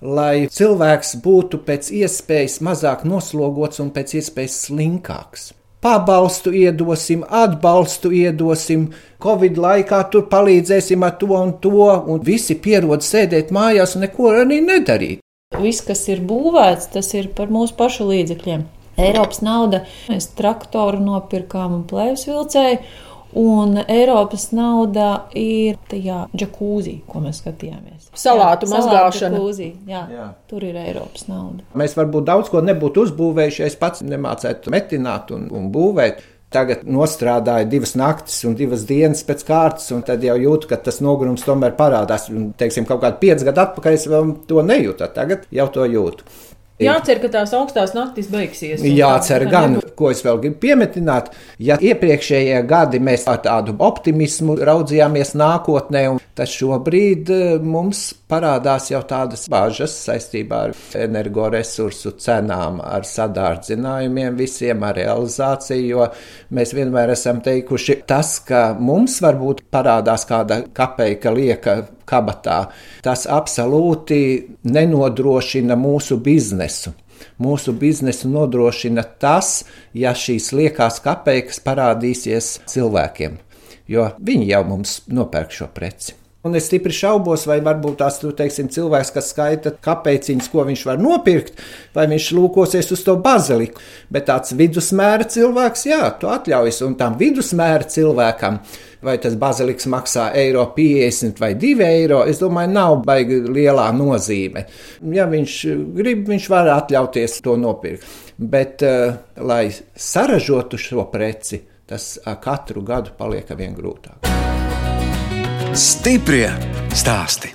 lai 0.00 0.48
cilvēks 0.48 1.16
būtu 1.24 1.62
pēc 1.66 1.90
iespējas 2.02 2.60
mazāk 2.64 3.04
noslogots 3.04 3.80
un 3.84 3.90
pēc 3.94 4.16
iespējas 4.20 4.60
slinkāks. 4.66 5.50
Pabalstu 5.80 6.52
iedosim, 6.52 7.22
atbalstu 7.24 8.10
iedosim, 8.12 8.90
Covid 9.20 9.56
laikā 9.56 10.02
tur 10.12 10.26
palīdzēsim 10.28 11.04
ar 11.06 11.14
to 11.20 11.30
un 11.36 11.54
to, 11.64 11.86
un 11.88 12.20
visi 12.24 12.56
pierod 12.60 13.04
sēdēt 13.04 13.52
mājās 13.52 13.96
un 13.96 14.04
neko 14.04 14.28
arī 14.42 14.60
nedarīt. 14.64 15.24
Viss, 15.56 15.80
kas 15.82 16.04
ir 16.12 16.20
būvēts, 16.22 16.92
tas 16.92 17.08
ir 17.16 17.32
par 17.36 17.48
mūsu 17.52 17.74
pašu 17.78 18.10
līdzekļiem. 18.10 18.66
Eiropas 19.00 19.40
nauda, 19.40 19.84
mēs 20.10 20.28
traktoru 20.36 21.00
nopirkām 21.00 21.78
un 21.78 21.86
plēvis 21.88 22.26
vilcēju, 22.28 22.82
un 23.38 23.76
Eiropas 23.86 24.48
nauda 24.56 25.26
ir 25.36 25.76
tajā 25.90 26.24
džakūzī, 26.34 26.96
ko 27.06 27.20
mēs 27.24 27.42
skatījāmies. 27.42 28.08
Salātu 28.16 28.66
mazgāšana. 28.70 29.36
džakūzī, 29.38 29.70
Jā, 29.86 30.02
jā, 30.10 30.16
Jā. 30.16 30.26
tur 30.50 30.64
ir 30.66 30.74
Eiropas 30.80 31.28
nauda. 31.28 31.62
Mēs 31.74 31.94
varbūt 31.98 32.26
daudz 32.26 32.50
ko 32.50 32.60
nebūtu 32.64 33.06
uzbūvējuši, 33.06 33.62
ja 33.62 33.70
es 33.70 33.76
pats 33.80 34.02
nemācētu 34.02 34.70
metināt 34.74 35.30
un, 35.36 35.48
un 35.54 35.70
būvēt. 35.72 36.22
Tagad 36.50 36.80
nostrādāju 36.82 37.68
divas 37.70 37.92
naktis 37.94 38.40
un 38.44 38.56
divas 38.58 38.82
dienas 38.82 39.20
pēc 39.22 39.44
kārtas, 39.46 39.84
un 39.94 40.00
tad 40.02 40.24
jau 40.26 40.34
jūtu, 40.34 40.66
ka 40.72 40.80
tas 40.82 40.98
nogurums 40.98 41.44
tomēr 41.46 41.76
parādās. 41.78 42.24
Un, 42.34 42.48
teiksim, 42.58 42.88
kaut 42.88 43.04
kādi 43.04 43.20
pieci 43.22 43.46
gadi 43.46 43.62
atpakaļ 43.62 43.94
es 43.94 44.06
vēl 44.10 44.32
to 44.50 44.64
nejūtu, 44.66 45.06
tagad 45.14 45.44
jau 45.54 45.68
to 45.70 45.86
jūtu. 45.86 46.26
Jācer, 46.80 47.20
ka 47.22 47.28
tās 47.28 47.52
augstās 47.56 47.92
naktis 47.96 48.30
beigsies. 48.32 48.80
Jācer 48.84 49.44
tā- 49.44 49.50
gan, 49.52 49.80
ko 49.96 50.10
es 50.10 50.22
vēl 50.24 50.40
gribu 50.40 50.56
piemetināt, 50.62 51.30
ja 51.58 51.76
iepriekšējie 51.76 52.62
gadi 52.66 53.00
mēs 53.00 53.26
ar 53.28 53.42
tādu 53.44 53.76
optimismu 53.78 54.56
raudzījāmies 54.56 55.34
nākotnē, 55.36 56.04
tad 56.34 56.48
šobrīd 56.48 57.30
eh, 57.30 57.58
mums 57.60 58.14
parādās 58.30 58.90
jau 58.92 59.02
tādas 59.02 59.48
bāžas 59.50 59.92
saistībā 60.06 60.62
ar 60.70 60.74
energoresursu 60.94 62.14
cenām, 62.22 62.80
ar 62.80 63.04
sadārdzinājumiem, 63.08 64.36
visiem 64.38 64.82
ar 64.86 64.96
realizāciju, 64.96 65.86
jo 65.90 66.08
mēs 66.56 66.74
vienmēr 66.76 67.12
esam 67.16 67.42
teikuši, 67.44 68.00
tas, 68.06 68.38
ka 68.46 68.70
mums 68.78 69.20
varbūt 69.24 69.64
parādās 69.72 70.26
kāda 70.28 70.62
kapeika 70.76 71.32
lieka 71.34 71.80
kabatā, 72.10 72.58
tas 73.06 73.26
absolūti 73.30 74.20
nenodrošina 74.66 75.78
mūsu 75.78 76.18
biznesu. 76.20 76.94
Mūsu 77.40 77.74
biznesu 77.76 78.30
nodrošina 78.32 79.04
tas, 79.20 79.64
ja 79.96 80.14
šīs 80.16 80.52
liekās 80.56 81.02
kapeikas 81.04 81.60
parādīsies 81.64 82.54
cilvēkiem, 82.70 83.36
jo 83.88 84.08
viņi 84.18 84.48
jau 84.54 84.64
mums 84.72 85.02
nopērk 85.12 85.52
šo 85.54 85.68
preci. 85.74 86.16
Un 86.40 86.56
es 86.56 86.70
stipri 86.70 86.94
šaubos, 86.96 87.42
vai 87.44 87.58
varbūt 87.60 87.98
tās 88.00 88.14
nu, 88.22 88.30
teiksim, 88.32 88.70
cilvēks, 88.72 89.10
kas 89.12 89.26
skaita 89.34 89.74
kapeiciņas, 89.84 90.46
ko 90.48 90.62
viņš 90.64 90.84
var 90.88 91.00
nopirkt, 91.00 91.58
vai 91.92 92.06
viņš 92.08 92.28
lūkosies 92.32 92.88
uz 92.96 93.02
to 93.04 93.18
baziliku. 93.20 93.82
Bet 94.08 94.24
tāds 94.30 94.54
vidusmēra 94.56 95.26
cilvēks, 95.28 95.84
jā, 95.90 96.00
to 96.22 96.30
atļaujas. 96.32 96.80
Un 96.86 96.96
tam 96.96 97.18
vidusmēra 97.20 97.84
cilvēkam, 97.92 98.56
vai 99.04 99.16
tas 99.22 99.36
baziliks 99.40 99.88
maksā 99.90 100.30
eiro 100.36 100.64
50 100.76 101.40
vai 101.40 101.54
2 101.58 101.86
eiro, 101.86 102.22
es 102.28 102.40
domāju, 102.42 102.72
nav 102.74 102.96
baigi 103.06 103.40
lielā 103.46 103.88
nozīme. 103.96 104.66
Ja 105.14 105.28
viņš 105.30 105.56
grib, 105.96 106.26
viņš 106.30 106.48
var 106.52 106.72
atļauties 106.76 107.40
to 107.44 107.56
nopirkt. 107.60 108.06
Bet, 108.40 108.84
uh, 108.86 109.18
lai 109.44 109.66
saražotu 109.70 110.80
šo 110.80 111.04
preci, 111.12 111.60
tas 111.88 112.14
uh, 112.22 112.34
katru 112.40 112.84
gadu 112.86 113.16
paliek 113.18 113.50
vien 113.56 113.76
grūtāk. 113.76 114.28
Stiprie 115.76 116.48
stāsti. 116.96 117.52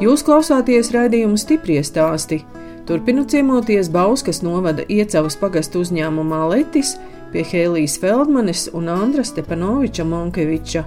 Jūs 0.00 0.22
klausāties 0.24 0.88
raidījuma 0.94 1.36
stiprie 1.36 1.82
stāsti. 1.84 2.40
Turpinu 2.90 3.24
ciemoties 3.24 3.88
Bauskas 3.90 4.40
novada 4.42 4.82
iecavas 4.90 5.36
pagastu 5.38 5.78
uzņēmumā 5.84 6.40
Letis 6.50 6.96
pie 7.30 7.44
Hēlijas 7.46 7.92
Feldmanes 8.02 8.64
un 8.74 8.88
Andra 8.90 9.22
Stepanoviča 9.22 10.02
Monkeviča. 10.10 10.82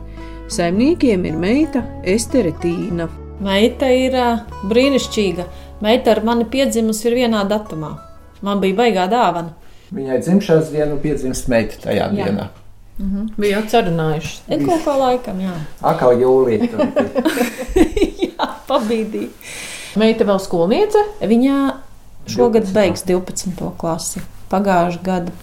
Saimniekiem 0.51 1.23
ir 1.29 1.37
meita 1.39 1.85
Estere 2.03 2.51
Tīna. 2.59 3.07
Meita 3.39 3.87
ir 3.87 4.17
brīnišķīga. 4.67 5.45
Meita 5.85 6.11
ar 6.17 6.21
mani 6.27 6.43
piedzimusi 6.43 7.07
ir 7.07 7.15
vienā 7.21 7.45
datumā. 7.47 7.93
Man 8.43 8.59
bija 8.59 8.81
baigā 8.81 9.07
dāvana. 9.07 9.55
Viņai 9.95 10.19
dzimšanas 10.25 10.73
dienu 10.75 10.99
piedzimst 10.99 11.47
meita 11.55 11.79
tajā 11.85 12.09
Jā. 12.11 12.27
dienā. 12.27 12.49
Bijāt 13.39 13.71
sarunājuši. 13.71 14.35
Ir 14.51 14.67
kaut 14.67 14.83
kā 14.89 14.97
laikam, 15.05 15.39
jā. 15.39 15.55
Akā 15.93 16.11
jūlijā. 16.19 16.67
jā 18.27 18.51
pabīdīja. 18.67 19.31
Meita 20.03 20.27
vēl 20.27 20.43
skolniece? 20.43 21.07
Viņa 21.23 21.55
šogad 22.27 22.67
12. 22.67 22.73
beigs 22.75 23.03
12. 23.07 23.71
klasi. 23.77 24.21
Pagājušā 24.51 25.01
gada 25.03 25.33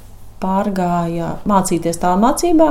pārgāja 0.41 1.35
mācīties 1.49 2.01
tālmācībā. 2.01 2.71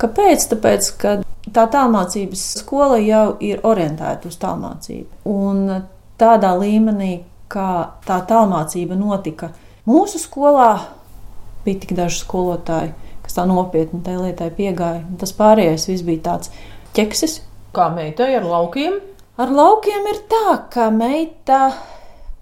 Kāpēc? 0.00 0.46
Tāpēc, 0.52 0.90
ka 1.00 1.16
tā 1.52 1.66
tālmācības 1.72 2.44
skola 2.60 3.00
jau 3.02 3.24
ir 3.44 3.64
orientēta 3.66 4.30
uz 4.30 4.38
tālmācību. 4.40 5.22
Un 5.28 5.82
tādā 6.20 6.54
līmenī, 6.60 7.12
kā 7.50 7.98
tā 8.06 8.20
tālmācība 8.28 8.98
notika 8.98 9.50
mūsu 9.88 10.20
skolā, 10.22 10.72
bija 11.64 11.82
tik 11.82 11.94
daži 11.98 12.22
skolotāji, 12.22 12.94
kas 13.24 13.36
tā 13.36 13.46
nopietni 13.48 14.02
tai 14.06 14.16
lietai 14.20 14.50
piegāja. 14.54 15.04
Un 15.04 15.20
tas 15.20 15.34
pārējais 15.36 15.88
viss 15.90 16.06
bija 16.06 16.24
tāds 16.30 16.52
ķeksis. 16.96 17.40
Kā 17.76 17.90
meitai 17.94 18.32
ar 18.38 18.46
laukiem? 18.46 19.00
Ar 19.40 19.52
laukiem 19.54 20.08
ir 20.10 20.22
tā, 20.30 20.56
ka 20.72 20.90
meita 20.92 21.70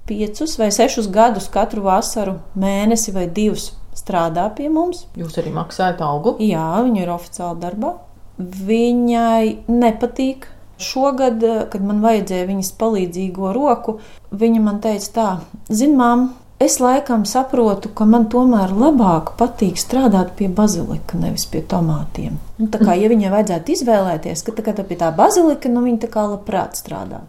piecus 0.08 0.56
vai 0.60 0.70
sešus 0.74 1.10
gadus 1.12 1.50
katru 1.52 1.84
vasaru, 1.86 2.38
mēnesi 2.58 3.14
vai 3.14 3.26
divus 3.28 3.70
strādā 3.98 4.48
pie 4.56 4.68
mums. 4.72 5.06
Jūs 5.18 5.38
arī 5.40 5.52
maksājat 5.54 6.02
algu. 6.04 6.36
Jā, 6.42 6.68
viņa 6.86 7.02
ir 7.04 7.12
oficiāli 7.14 7.62
darbā. 7.62 7.94
Viņai 8.38 9.70
nepatīk. 9.70 10.48
Šogad, 10.78 11.42
kad 11.72 11.82
man 11.82 12.04
vajadzēja 12.04 12.46
viņas 12.46 12.68
palīdzīgo 12.78 13.48
roku, 13.56 13.96
viņa 14.30 14.60
man 14.62 14.76
teica, 14.78 15.08
tā, 15.16 15.30
zini, 15.74 15.96
māma, 15.98 16.28
es 16.62 16.76
laikam 16.78 17.24
saprotu, 17.26 17.90
ka 17.90 18.06
man 18.06 18.28
tomēr 18.30 18.70
labāk 18.78 19.32
patīk 19.40 19.74
strādāt 19.78 20.36
pie 20.38 20.46
bazilika, 20.46 21.18
nevis 21.18 21.48
pie 21.50 21.64
tomātiem. 21.66 22.38
Nu, 22.62 22.68
tā 22.70 22.78
kā 22.78 22.94
ja 22.94 23.10
viņai 23.10 23.34
vajadzētu 23.34 23.74
izvēlēties, 23.74 24.44
ka 24.46 24.54
tā, 24.54 24.68
kā 24.68 24.76
tā 24.78 24.86
pie 24.86 25.00
tā 25.02 25.10
bazilika, 25.18 25.70
nu 25.72 25.82
viņa 25.82 26.04
tā 26.06 26.12
kā 26.14 26.28
labprāt 26.30 26.78
strādā. 26.78 27.24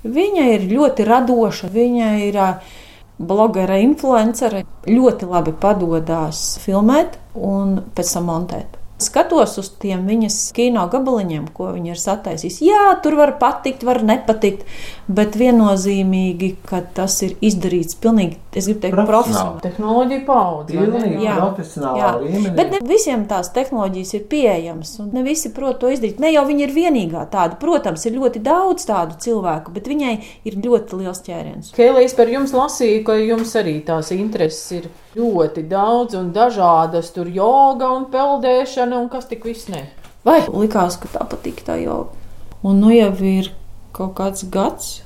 Viņa 0.00 0.46
ir 0.54 0.62
ļoti 0.70 1.04
radoša, 1.04 1.68
viņa 1.68 2.10
ir 2.24 2.38
blogera, 3.20 3.76
influencere, 3.84 4.64
ļoti 4.88 5.28
labi 5.28 5.52
padodas 5.60 6.56
filmēt 6.62 7.18
un 7.36 7.76
pēc 7.92 8.14
tam 8.16 8.30
montēt. 8.32 8.79
Skatos 9.00 9.56
uz 9.60 9.70
tiem 9.80 10.04
viņas 10.08 10.36
kino 10.56 10.82
gabaliņiem, 10.92 11.48
ko 11.56 11.70
viņa 11.74 11.94
ir 11.94 12.00
sataisījusi. 12.00 12.66
Jā, 12.68 12.82
tur 13.04 13.16
var 13.18 13.34
patikt, 13.40 13.84
var 13.86 14.02
nepatikt, 14.06 14.66
bet 15.08 15.38
viennozīmīgi, 15.40 16.50
ka 16.68 16.82
tas 16.96 17.16
ir 17.26 17.36
izdarīts 17.44 17.96
pilnīgi, 18.00 18.38
es 18.54 18.68
gribu 18.68 18.84
teikt, 18.84 18.98
profesionāli. 18.98 19.64
Tehnoloģija 19.64 20.24
paudze. 20.28 20.86
Jā. 21.20 21.36
profesionālā 21.40 21.98
Jā, 22.00 22.12
līmenī. 22.22 22.54
bet 22.56 22.74
ne 22.76 22.80
visiem 22.86 23.26
tās 23.30 23.52
tehnoloģijas 23.56 24.14
ir 24.18 24.24
pieejamas, 24.30 24.94
un 25.02 25.10
ne 25.16 25.24
visi 25.26 25.52
prot 25.56 25.80
to 25.82 25.90
izdarīt. 25.92 26.20
Ne 26.22 26.32
jau 26.34 26.44
viņa 26.48 26.66
ir 26.66 26.74
vienīgā 26.76 27.26
tāda. 27.32 27.58
Protams, 27.60 28.06
ir 28.06 28.16
ļoti 28.18 28.42
daudz 28.44 28.86
tādu 28.88 29.18
cilvēku, 29.20 29.74
bet 29.74 29.88
viņai 29.90 30.14
ir 30.48 30.58
ļoti 30.60 31.02
liels 31.02 31.22
ķēriens. 31.26 31.74
Kēlīs 31.76 32.16
par 32.18 32.32
jums 32.32 32.54
lasīju, 32.56 33.04
ka 33.06 33.18
jums 33.20 33.54
arī 33.58 33.78
tās 33.86 34.12
intereses 34.14 34.80
ir 34.80 34.90
ļoti 35.16 35.64
daudz 35.70 36.16
un 36.18 36.32
dažādas. 36.34 37.12
Tur 37.14 37.30
joga 37.34 37.90
un 37.96 38.08
peldēšana 38.12 38.98
un 39.00 39.08
kas 39.12 39.28
tik 39.30 39.46
viss 39.48 39.70
ne. 39.72 39.86
Vai 40.26 40.42
likās, 40.46 40.98
ka 41.00 41.08
tā 41.12 41.24
patīk 41.28 41.62
tā 41.66 41.78
jau? 41.80 42.10
Un 42.62 42.82
nu 42.82 42.92
jau 42.92 43.12
ir 43.24 43.52
kaut 43.96 44.12
kāds 44.18 44.44
gads, 44.52 45.00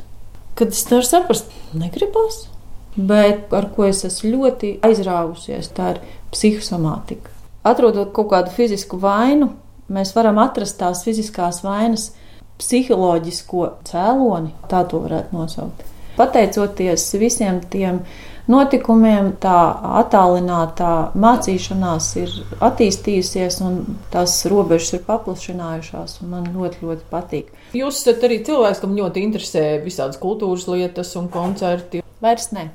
kad 0.58 0.74
es 0.74 0.82
nevaru 0.90 1.06
saprast, 1.06 1.54
negribas. 1.74 2.48
Bet 2.94 3.50
ar 3.54 3.68
ko 3.74 3.88
es 3.88 4.04
esmu 4.06 4.36
ļoti 4.36 4.76
aizrāvusies, 4.86 5.70
tā 5.74 5.94
ir 5.94 6.02
psihosomātika. 6.34 7.32
Atrodot 7.66 8.12
kaut 8.14 8.28
kādu 8.30 8.52
fizisku 8.54 8.98
vainu, 9.02 9.48
mēs 9.90 10.12
varam 10.14 10.38
atrast 10.42 10.78
tās 10.78 11.02
fiziskās 11.06 11.62
vainas 11.64 12.12
psiholoģisko 12.60 13.64
cēloni, 13.88 14.52
tā 14.70 14.84
to 14.86 15.00
varētu 15.02 15.34
nosaukt. 15.34 15.82
Pateicoties 16.14 17.08
visiem 17.18 17.58
tiem 17.70 18.04
notikumiem, 18.50 19.32
tā 19.40 19.56
attālinātā 20.02 20.92
mācīšanās 21.16 22.08
ir 22.20 22.36
attīstījusies 22.64 23.60
un 23.64 23.80
tās 24.12 24.36
robežas 24.50 24.98
ir 24.98 25.04
paplašinājušās. 25.08 26.20
Man 26.28 26.50
ļoti, 26.54 26.82
ļoti 26.84 27.08
patīk. 27.10 27.50
Jūs 27.76 28.02
esat 28.02 28.24
arī 28.28 28.42
cilvēks, 28.46 28.82
kam 28.84 28.96
ļoti 28.98 29.24
interesē 29.24 29.66
visādas 29.84 30.20
kultūras 30.22 30.68
lietas 30.70 31.14
un 31.20 31.30
koncerti. 31.32 32.04
Vairs 32.24 32.50
ne. 32.56 32.70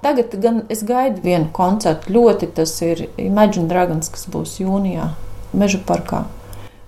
Tagad 0.00 0.32
gan 0.40 0.62
es 0.72 0.80
gaidu 0.88 1.20
vienu 1.24 1.50
koncertu. 1.52 2.12
Ļoti 2.14 2.52
tas 2.56 2.72
ir 2.84 3.08
Imagine 3.20 3.68
Dragons, 3.68 4.08
kas 4.12 4.28
būs 4.32 4.56
jūnijā 4.62 5.10
Meža 5.52 5.80
parkā. 5.82 6.24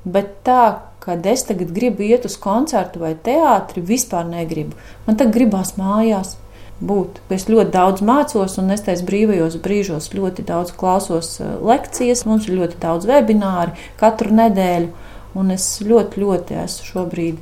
Bet 0.04 0.38
tā, 0.46 0.62
kad 1.02 1.26
es 1.26 1.42
tagad 1.48 1.72
gribu 1.74 2.06
iet 2.06 2.24
uz 2.28 2.36
koncertu 2.40 3.02
vai 3.02 3.12
teātri, 3.18 3.82
vispār 3.82 4.24
negribu. 4.28 4.78
Man 5.06 5.18
tagad 5.18 5.34
gribās 5.34 5.74
mājās 5.76 6.36
būt. 6.82 7.20
Es 7.34 7.46
ļoti 7.50 7.72
daudz 7.74 8.02
mācos, 8.06 8.58
un 8.60 8.74
es 8.74 8.84
tajos 8.86 9.04
brīvajos 9.06 9.58
brīžos 9.62 10.10
ļoti 10.16 10.44
daudz 10.48 10.74
klausos 10.78 11.36
eh, 11.40 11.54
lekcijas. 11.62 12.26
Mums 12.28 12.48
ir 12.48 12.58
ļoti 12.60 12.80
daudz 12.82 13.08
webināru 13.10 13.76
katru 14.00 14.34
nedēļu, 14.36 14.90
un 15.38 15.54
es 15.54 15.68
ļoti, 15.86 16.22
ļoti 16.24 16.58
esmu 16.64 16.90
šobrīd 16.90 17.40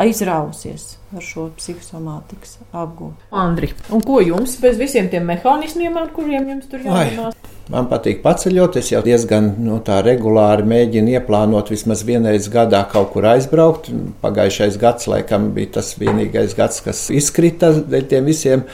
aizrausies 0.00 0.94
ar 1.12 1.24
šo 1.24 1.48
psihosomātikas 1.58 2.58
apgūšanu. 2.70 3.30
Andri, 3.36 3.72
un 3.92 4.04
ko 4.06 4.20
jums 4.24 4.56
bez 4.62 4.78
visiem 4.80 5.10
tiem 5.12 5.26
mehānismiem, 5.28 5.96
ar 6.00 6.12
kuriem 6.14 6.48
jums 6.54 6.70
tur 6.70 6.84
jādomā? 6.86 7.32
Man 7.70 7.86
patīk 7.86 8.18
paceļot. 8.24 8.80
Es 8.80 8.88
jau 8.90 9.00
diezgan 9.04 9.52
tā 9.86 10.00
regulāri 10.02 10.66
mēģinu 10.66 11.14
ieplānot 11.14 11.70
vismaz 11.70 12.02
vienreiz 12.06 12.48
gadā 12.50 12.82
kaut 12.90 13.12
kur 13.14 13.28
aizbraukt. 13.30 13.92
Pagājušais 14.24 14.78
gads, 14.80 15.06
laikam, 15.10 15.52
bija 15.54 15.76
tas 15.78 15.92
vienīgais 16.00 16.56
gads, 16.58 16.80
kas 16.82 17.04
izkrita 17.14 17.70
dēļ 17.78 18.08
tiem 18.10 18.26
visiem 18.26 18.64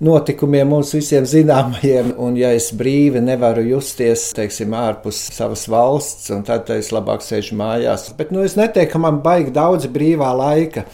notikumiem 0.00 0.68
mums 0.68 0.92
visiem 0.92 1.24
zināmajiem, 1.28 2.14
un 2.20 2.36
ja 2.36 2.50
es 2.56 2.68
brīvi 2.76 3.20
nevaru 3.24 3.64
justies, 3.64 4.28
teiksim, 4.36 4.74
ārpus 4.76 5.20
savas 5.36 5.64
valsts, 5.72 6.32
tad 6.48 6.72
es 6.74 6.92
labāk 6.92 7.24
sēžu 7.24 7.56
mājās. 7.60 8.10
Bet, 8.16 8.32
nu, 8.32 8.44
es 8.44 8.56
neteiktu, 8.60 8.92
ka 8.92 9.04
man 9.04 9.22
baigi 9.24 9.54
daudz 9.56 9.88
brīvā 9.92 10.32
laika. 10.36 10.84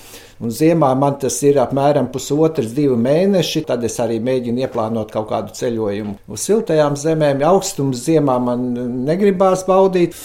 Un 0.42 0.50
ziemā 0.50 0.88
man 0.98 1.20
tas 1.22 1.36
ir 1.46 1.60
apmēram 1.62 2.08
pusotrs, 2.10 2.72
divi 2.74 2.96
mēneši. 2.98 3.62
Tad 3.68 3.84
es 3.86 4.00
arī 4.02 4.18
mēģinu 4.24 4.64
ieplānot 4.64 5.12
kaut 5.14 5.28
kādu 5.30 5.54
ceļojumu 5.54 6.16
uz 6.34 6.46
siltajām 6.48 6.96
zemēm. 6.98 7.44
Augstums 7.46 8.02
ziemā 8.08 8.40
man 8.42 8.64
negribās 9.06 9.62
baudīt. 9.68 10.18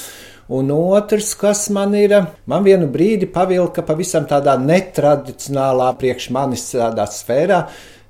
Un 0.48 0.72
otrs, 0.72 1.34
kas 1.38 1.66
man 1.76 1.94
ir, 2.00 2.16
man 2.48 2.66
vienu 2.66 2.88
brīdi 2.90 3.28
pavilka 3.30 3.84
pavisam 3.86 4.26
tādā 4.30 4.56
netradicionālā, 4.62 5.92
priekš 6.00 6.30
manis 6.34 6.70
tādā 6.72 7.06
sfērā. 7.12 7.66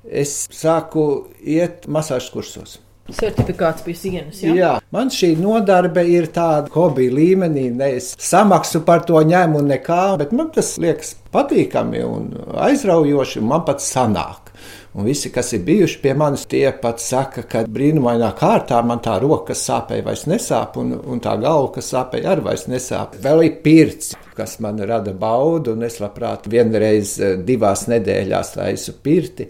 Es 0.08 0.44
sāku 0.54 1.08
iet 1.42 1.90
masāžu 1.90 2.38
kursos. 2.38 2.78
Certifikāts 3.08 3.84
pie 3.86 3.94
sienas. 3.96 4.42
Ja? 4.44 4.54
Jā, 4.54 4.72
man 4.92 5.08
šī 5.12 5.32
nodarbe 5.40 6.04
ir 6.04 6.28
tāda 6.34 6.68
hobija 6.74 7.14
līmenī. 7.16 7.68
Ne 7.72 7.94
es 7.96 8.10
samaksu 8.20 8.82
par 8.84 9.06
to 9.08 9.22
ņēmu 9.24 9.62
nekā, 9.70 10.02
bet 10.20 10.34
man 10.36 10.50
tas 10.52 10.74
liekas 10.80 11.14
patīkami 11.32 12.04
un 12.04 12.28
aizraujoši, 12.68 13.40
un 13.40 13.48
man 13.54 13.64
pat 13.68 13.80
sanāk. 13.84 14.52
Un 14.98 15.06
visi, 15.06 15.30
kas 15.30 15.52
ir 15.54 15.62
bijuši 15.62 16.00
pie 16.02 16.12
manis, 16.18 16.46
tie 16.50 16.66
pat 16.82 17.00
saka, 17.00 17.44
ka 17.46 17.62
brīnumainā 17.70 18.32
kārtā 18.36 18.80
man 18.84 19.00
tā 19.04 19.18
roka, 19.22 19.52
kas 19.52 19.62
sāpēja, 19.68 20.04
vairs 20.04 20.24
nesāp, 20.28 20.78
un, 20.80 20.96
un 20.98 21.20
tā 21.22 21.36
galva, 21.40 21.70
kas 21.76 21.92
sāpēja, 21.92 22.32
arī 22.32 22.46
vairs 22.48 22.66
nesāp. 22.72 23.14
Vēl 23.22 23.44
ir 23.46 23.58
pirts, 23.64 24.16
kas 24.36 24.56
man 24.64 24.80
rada 24.88 25.14
baudu, 25.14 25.76
un 25.76 25.86
es 25.86 26.00
labprāt 26.02 26.48
vienreiz 26.50 27.14
divās 27.46 27.86
nedēļās 27.92 28.54
taisu 28.56 28.96
pirti. 29.04 29.48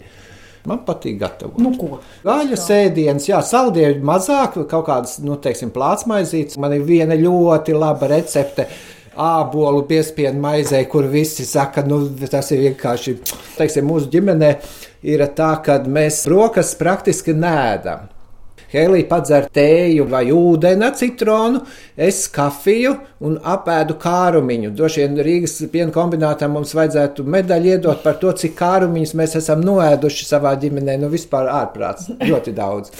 Man 0.67 0.81
patīk 0.87 1.19
gatavot. 1.21 1.59
Nu, 1.63 1.71
ko? 1.79 2.01
Gaļas 2.25 2.65
ēdienas, 2.75 3.29
jā, 3.29 3.39
saldēļ 3.45 4.01
mazāk, 4.05 4.57
kaut 4.69 4.85
kādas, 4.89 5.17
nu, 5.23 5.37
teiksim, 5.39 5.71
plātsmaizītes. 5.75 6.59
Man 6.59 6.75
ir 6.75 6.83
viena 6.87 7.15
ļoti 7.19 7.77
laba 7.77 8.09
recepte 8.11 8.67
ābolu 9.19 9.85
piespienu 9.87 10.39
maizē, 10.43 10.83
kur 10.91 11.07
visi 11.11 11.47
saka, 11.47 11.83
nu, 11.87 12.03
tas 12.31 12.51
ir 12.55 12.65
vienkārši, 12.67 13.15
teiksim, 13.57 13.87
mūsu 13.87 14.11
ģimenē 14.13 14.53
ir 15.07 15.25
tā, 15.35 15.53
ka 15.63 15.79
mēs 15.87 16.25
brokas 16.27 16.75
praktiski 16.79 17.35
nēdam. 17.35 18.09
Helija 18.69 19.07
padzer 19.09 19.47
tēju 19.49 20.05
vai 20.11 20.27
ūdeni, 20.29 20.91
citronu, 20.99 21.63
es 21.97 22.27
kafiju 22.29 22.91
un 23.25 23.39
apēdu 23.41 23.95
kārumiņu. 24.01 24.69
Droši 24.77 25.01
vien 25.01 25.17
Rīgas 25.25 25.57
piena 25.73 25.93
kombinātā 25.95 26.45
mums 26.51 26.75
vajadzētu 26.77 27.25
medaļu 27.25 27.73
iedot 27.73 28.03
par 28.05 28.19
to, 28.21 28.29
cik 28.37 28.53
kārumiņus 28.59 29.15
mēs 29.17 29.33
esam 29.41 29.65
noēduši 29.65 30.29
savā 30.29 30.53
ģimenē. 30.61 30.99
Nu, 31.01 31.09
vispār 31.09 31.49
ārprāts, 31.49 32.11
ļoti 32.21 32.53
daudz. 32.57 32.93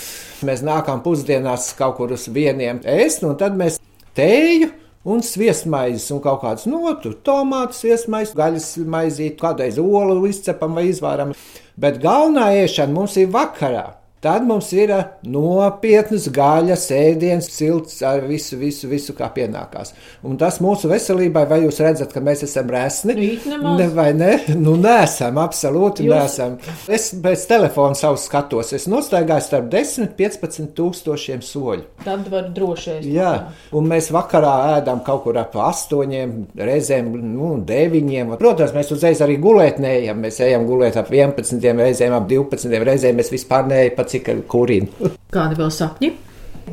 Mēs 0.50 0.66
nākam 0.66 1.04
pusdienās 1.06 1.70
kaut 1.78 2.00
kur 2.00 2.18
uz 2.18 2.26
vieniem 2.34 2.82
ēst, 2.90 3.28
un 3.30 3.38
tad 3.38 3.58
mēs 3.60 3.78
tēju 4.18 4.72
un 5.10 5.22
sviestmaizes, 5.24 6.10
un 6.16 6.24
kaut 6.26 6.42
kādas 6.48 6.66
notu, 6.70 7.14
tomātu, 7.26 7.78
sviestmaizes, 7.78 8.34
gaļas 8.38 8.72
maizīti, 8.90 9.38
kādreiz 9.40 9.78
olu 9.78 10.26
izcepam 10.34 10.82
vai 10.82 10.90
izvāram. 10.90 11.38
Bet 11.80 12.02
galvenā 12.02 12.50
ēšana 12.66 12.96
mums 12.96 13.22
ir 13.22 13.30
vakarā. 13.32 13.99
Tad 14.20 14.44
mums 14.44 14.68
ir 14.76 14.92
nopietnas 15.24 16.26
gaļas, 16.36 16.82
ēdienas, 16.92 17.46
silts 17.56 18.02
ar 18.04 18.26
visu, 18.28 18.58
visu, 18.60 18.90
visu, 18.92 19.14
kā 19.16 19.30
pienākās. 19.32 19.94
Un 20.28 20.36
tas 20.42 20.58
mūsu 20.60 20.90
veselībai, 20.92 21.46
vai 21.48 21.62
jūs 21.62 21.80
redzat, 21.80 22.12
ka 22.12 22.20
mēs 22.20 22.44
esam 22.44 22.68
resni? 22.68 23.16
Ne, 23.48 23.86
vai 23.96 24.10
ne? 24.18 24.34
Nu, 24.60 24.74
nesam, 24.76 25.40
absolūti 25.40 26.04
jūs... 26.04 26.12
nesam. 26.12 26.58
Es 26.92 27.14
pēc 27.24 27.46
telefona 27.48 27.96
savu 27.96 28.20
skatos, 28.20 28.74
es 28.76 28.90
nostaigāju 28.92 29.46
starp 29.46 29.70
10 29.72 30.04
un 30.04 30.12
15 30.20 30.68
tūkstošiem 30.76 31.40
soļu. 31.40 31.88
Tad 32.04 32.28
var 32.28 32.52
droši 32.52 32.98
ēst. 32.98 33.08
Jā, 33.08 33.32
un 33.72 33.88
mēs 33.88 34.12
vakarā 34.12 34.52
ēdam 34.74 35.00
kaut 35.08 35.24
kur 35.30 35.40
ap 35.40 35.56
8, 35.56 36.60
reizēm 36.60 37.08
nu, 37.24 37.54
9. 37.72 38.36
Protams, 38.44 38.76
mēs 38.76 38.92
uzreiz 38.98 39.24
arī 39.24 39.40
gulēt 39.40 39.80
neejam. 39.80 40.20
Mēs 40.28 40.44
ejam 40.44 40.68
gulēt 40.68 41.00
ap 41.00 41.08
11, 41.16 41.64
reizēm 41.80 42.20
ap 42.20 42.28
12, 42.28 42.78
reizēm 42.92 43.24
mēs 43.24 43.32
vispār 43.32 43.72
neejam 43.72 44.09
cik 44.10 44.32
kurina. 44.52 45.12
Kādi 45.34 45.60
vēl 45.60 45.72
sapņi? 45.74 46.14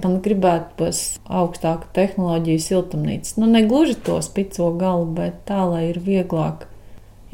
Man 0.03 0.19
gribētu 0.25 0.91
augstāku 1.25 1.89
tehnoloģiju 1.97 2.63
siltumnīcu. 2.63 3.37
Nu, 3.41 3.49
ne 3.49 3.63
gluži 3.69 3.97
to 4.05 4.19
spico 4.25 4.71
galu, 4.77 5.07
bet 5.17 5.45
tā, 5.49 5.63
lai 5.65 5.87
ir 5.91 6.01
vieglāk 6.05 6.67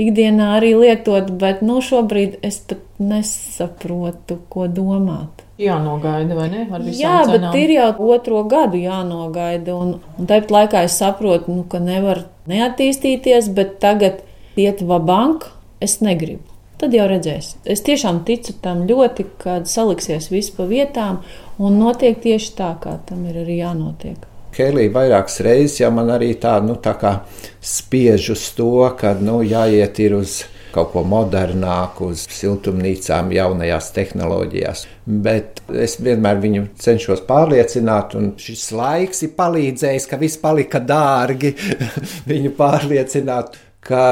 ikdienā 0.00 0.52
arī 0.58 0.72
lietot, 0.78 1.30
bet 1.40 1.62
nu, 1.64 1.80
šobrīd 1.84 2.38
es 2.46 2.60
pat 2.68 2.84
nesaprotu, 3.02 4.38
ko 4.52 4.68
domāt. 4.70 5.42
Jānogaida, 5.62 6.36
vai 6.38 6.48
ne? 6.50 6.62
Jā, 6.96 7.22
cenām. 7.26 7.32
bet 7.34 7.58
ir 7.60 7.74
jau 7.76 7.90
otro 8.14 8.42
gadu 8.50 8.80
jānogaida. 8.80 9.74
Un, 9.76 9.98
un 10.18 10.30
tāpat 10.30 10.54
laikā 10.56 10.86
es 10.88 10.96
saprotu, 11.02 11.54
nu, 11.54 11.66
ka 11.68 11.82
nevar 11.82 12.24
neattīstīties, 12.50 13.52
bet 13.54 13.78
tagad 13.82 14.22
iet 14.58 14.82
va 14.86 14.98
banka 15.02 15.52
es 15.82 16.00
negribu 16.02 16.51
tad 16.82 16.96
jau 16.96 17.06
redzēs. 17.10 17.54
Es 17.64 17.84
tiešām 17.86 18.24
ticu 18.26 18.56
tam 18.62 18.84
ļoti, 18.88 19.26
kad 19.42 19.70
saliksies 19.70 20.28
viss 20.32 20.52
pa 20.56 20.66
vietām 20.66 21.22
un 21.62 21.78
notiek 21.78 22.18
tieši 22.22 22.54
tā, 22.58 22.74
kā 22.82 22.98
tam 23.06 23.24
ir 23.30 23.42
arī 23.44 23.62
jānotiek. 23.62 24.28
Kelija 24.52 24.92
vairākas 24.92 25.38
reizes 25.46 25.78
jau 25.80 25.88
man 25.96 26.10
arī 26.12 26.34
tā, 26.40 26.58
nu, 26.60 26.76
tā 26.76 26.92
kā 27.00 27.22
spiež 27.64 28.34
uz 28.34 28.50
to, 28.56 28.74
ka 28.98 29.14
nu, 29.16 29.40
jāiet 29.46 30.00
ir 30.04 30.18
uz 30.18 30.42
kaut 30.72 30.92
ko 30.94 31.02
modernāku, 31.04 32.10
uz 32.12 32.24
siltumnīcām, 32.32 33.32
jaunajās 33.36 33.90
tehnoloģijās. 33.96 34.84
Bet 35.24 35.60
es 35.84 35.98
vienmēr 36.00 36.40
viņu 36.42 36.66
cenšos 36.80 37.24
pārliecināt, 37.28 38.16
un 38.18 38.32
šis 38.40 38.70
laiks 38.76 39.24
ir 39.26 39.34
palīdzējis, 39.36 40.08
ka 40.08 40.20
viss 40.20 40.40
palika 40.40 40.80
dārgi 40.80 41.52
viņu 42.32 42.54
pārliecināt 42.56 43.58
ka 43.82 44.04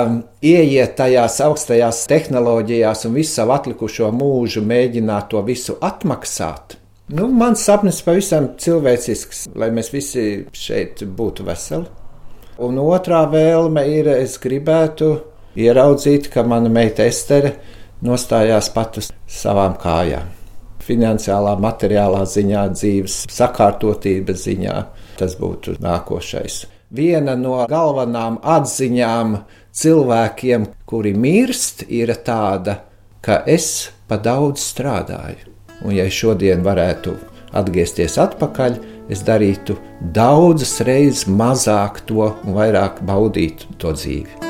ieiet 0.43 0.97
tajās 0.99 1.39
augstajās 1.45 2.03
tehnoloģijās 2.11 3.07
un 3.07 3.15
visu 3.15 3.37
savu 3.39 3.55
atlikušo 3.55 4.11
mūžu 4.15 4.65
mēģināt 4.67 5.31
to 5.31 5.43
visu 5.47 5.77
atmaksāt. 5.81 6.77
Nu, 7.11 7.27
mans 7.35 7.63
sapnis 7.67 8.03
pavisam 8.07 8.53
cilvēcisks, 8.59 9.49
lai 9.59 9.71
mēs 9.75 9.91
visi 9.91 10.25
šeit 10.55 11.03
būtu 11.03 11.47
veseli. 11.47 11.87
Un 12.63 12.79
otrā 12.83 13.25
vēlme 13.31 13.83
ir, 13.89 14.11
es 14.21 14.37
gribētu 14.43 15.11
ieraudzīt, 15.59 16.29
ka 16.31 16.45
mana 16.47 16.71
meita 16.71 17.07
Estere 17.09 17.55
nostājās 18.07 18.71
pat 18.75 19.01
uz 19.01 19.11
savām 19.27 19.79
kājām. 19.81 20.29
Finansiālā, 20.85 21.55
materiālā 21.63 22.25
ziņā, 22.27 22.67
dzīves 22.75 23.25
sakārtotības 23.31 24.45
ziņā 24.47 24.77
tas 25.19 25.35
būtu 25.41 25.79
nākošais. 25.83 26.63
Viena 26.91 27.37
no 27.39 27.61
galvenām 27.71 28.41
atziņām 28.43 29.37
cilvēkiem, 29.71 30.67
kuri 30.91 31.13
mirst, 31.15 31.85
ir 31.87 32.11
tāda, 32.27 32.81
ka 33.23 33.45
es 33.47 33.93
pa 34.11 34.19
daudz 34.19 34.65
strādāju. 34.73 35.47
Un, 35.85 35.95
ja 35.95 36.09
es 36.11 36.19
šodien 36.19 36.67
varētu 36.67 37.15
atgriezties 37.55 38.19
atpakaļ, 38.19 38.83
es 39.07 39.23
darītu 39.23 39.79
daudzas 40.03 40.81
reizes 40.83 41.29
mazāk 41.31 42.03
to 42.11 42.33
un 42.35 42.59
vairāk 42.59 43.05
baudītu 43.07 43.71
to 43.79 43.95
dzīvi. 43.95 44.50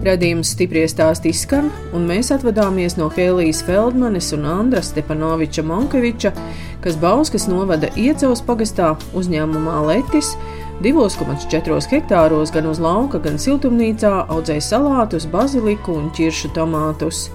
Radījums 0.00 0.54
stipri 0.54 0.86
stāstī 0.88 1.28
skan, 1.36 1.66
un 1.92 2.06
mēs 2.08 2.30
atvadāmies 2.32 2.94
no 2.96 3.10
Helijas 3.12 3.58
Feldmanes 3.66 4.30
un 4.32 4.46
Andra 4.48 4.80
Stepanoviča 4.80 5.60
Monkeviča, 5.68 6.32
kas 6.80 6.96
Bauskas 6.96 7.44
novada 7.50 7.90
Iecavas 8.00 8.40
pagastā 8.46 8.94
uzņēmumā 9.12 9.76
Letis 9.90 10.32
2,4 10.80 11.76
hektāros 11.92 12.54
gan 12.54 12.70
uz 12.70 12.80
lauka, 12.80 13.20
gan 13.20 13.36
siltumnīcā 13.36 14.14
audzēja 14.32 14.64
salātus, 14.70 15.28
baziliku 15.28 15.98
un 16.00 16.08
ķiršu 16.16 16.54
tomātus. 16.56 17.26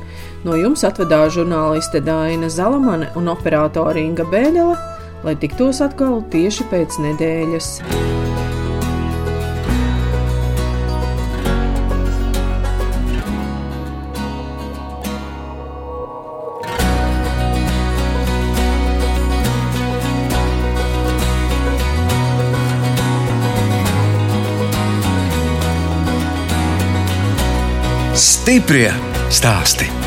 No 0.41 0.57
jums 0.57 0.81
atvedās 0.89 1.37
žurnāliste 1.37 2.01
Dāna 2.01 2.49
Zalamane 2.49 3.13
un 3.13 3.29
operātore 3.29 4.01
Inga 4.01 4.25
Bēļele, 4.33 4.73
lai 5.21 5.37
tiktos 5.37 5.85
atkal 5.85 6.23
tieši 6.33 6.65
pēc 6.73 6.97
nedēļas. 7.05 7.75
Stiprie 28.55 28.87
stāsti. 29.27 30.04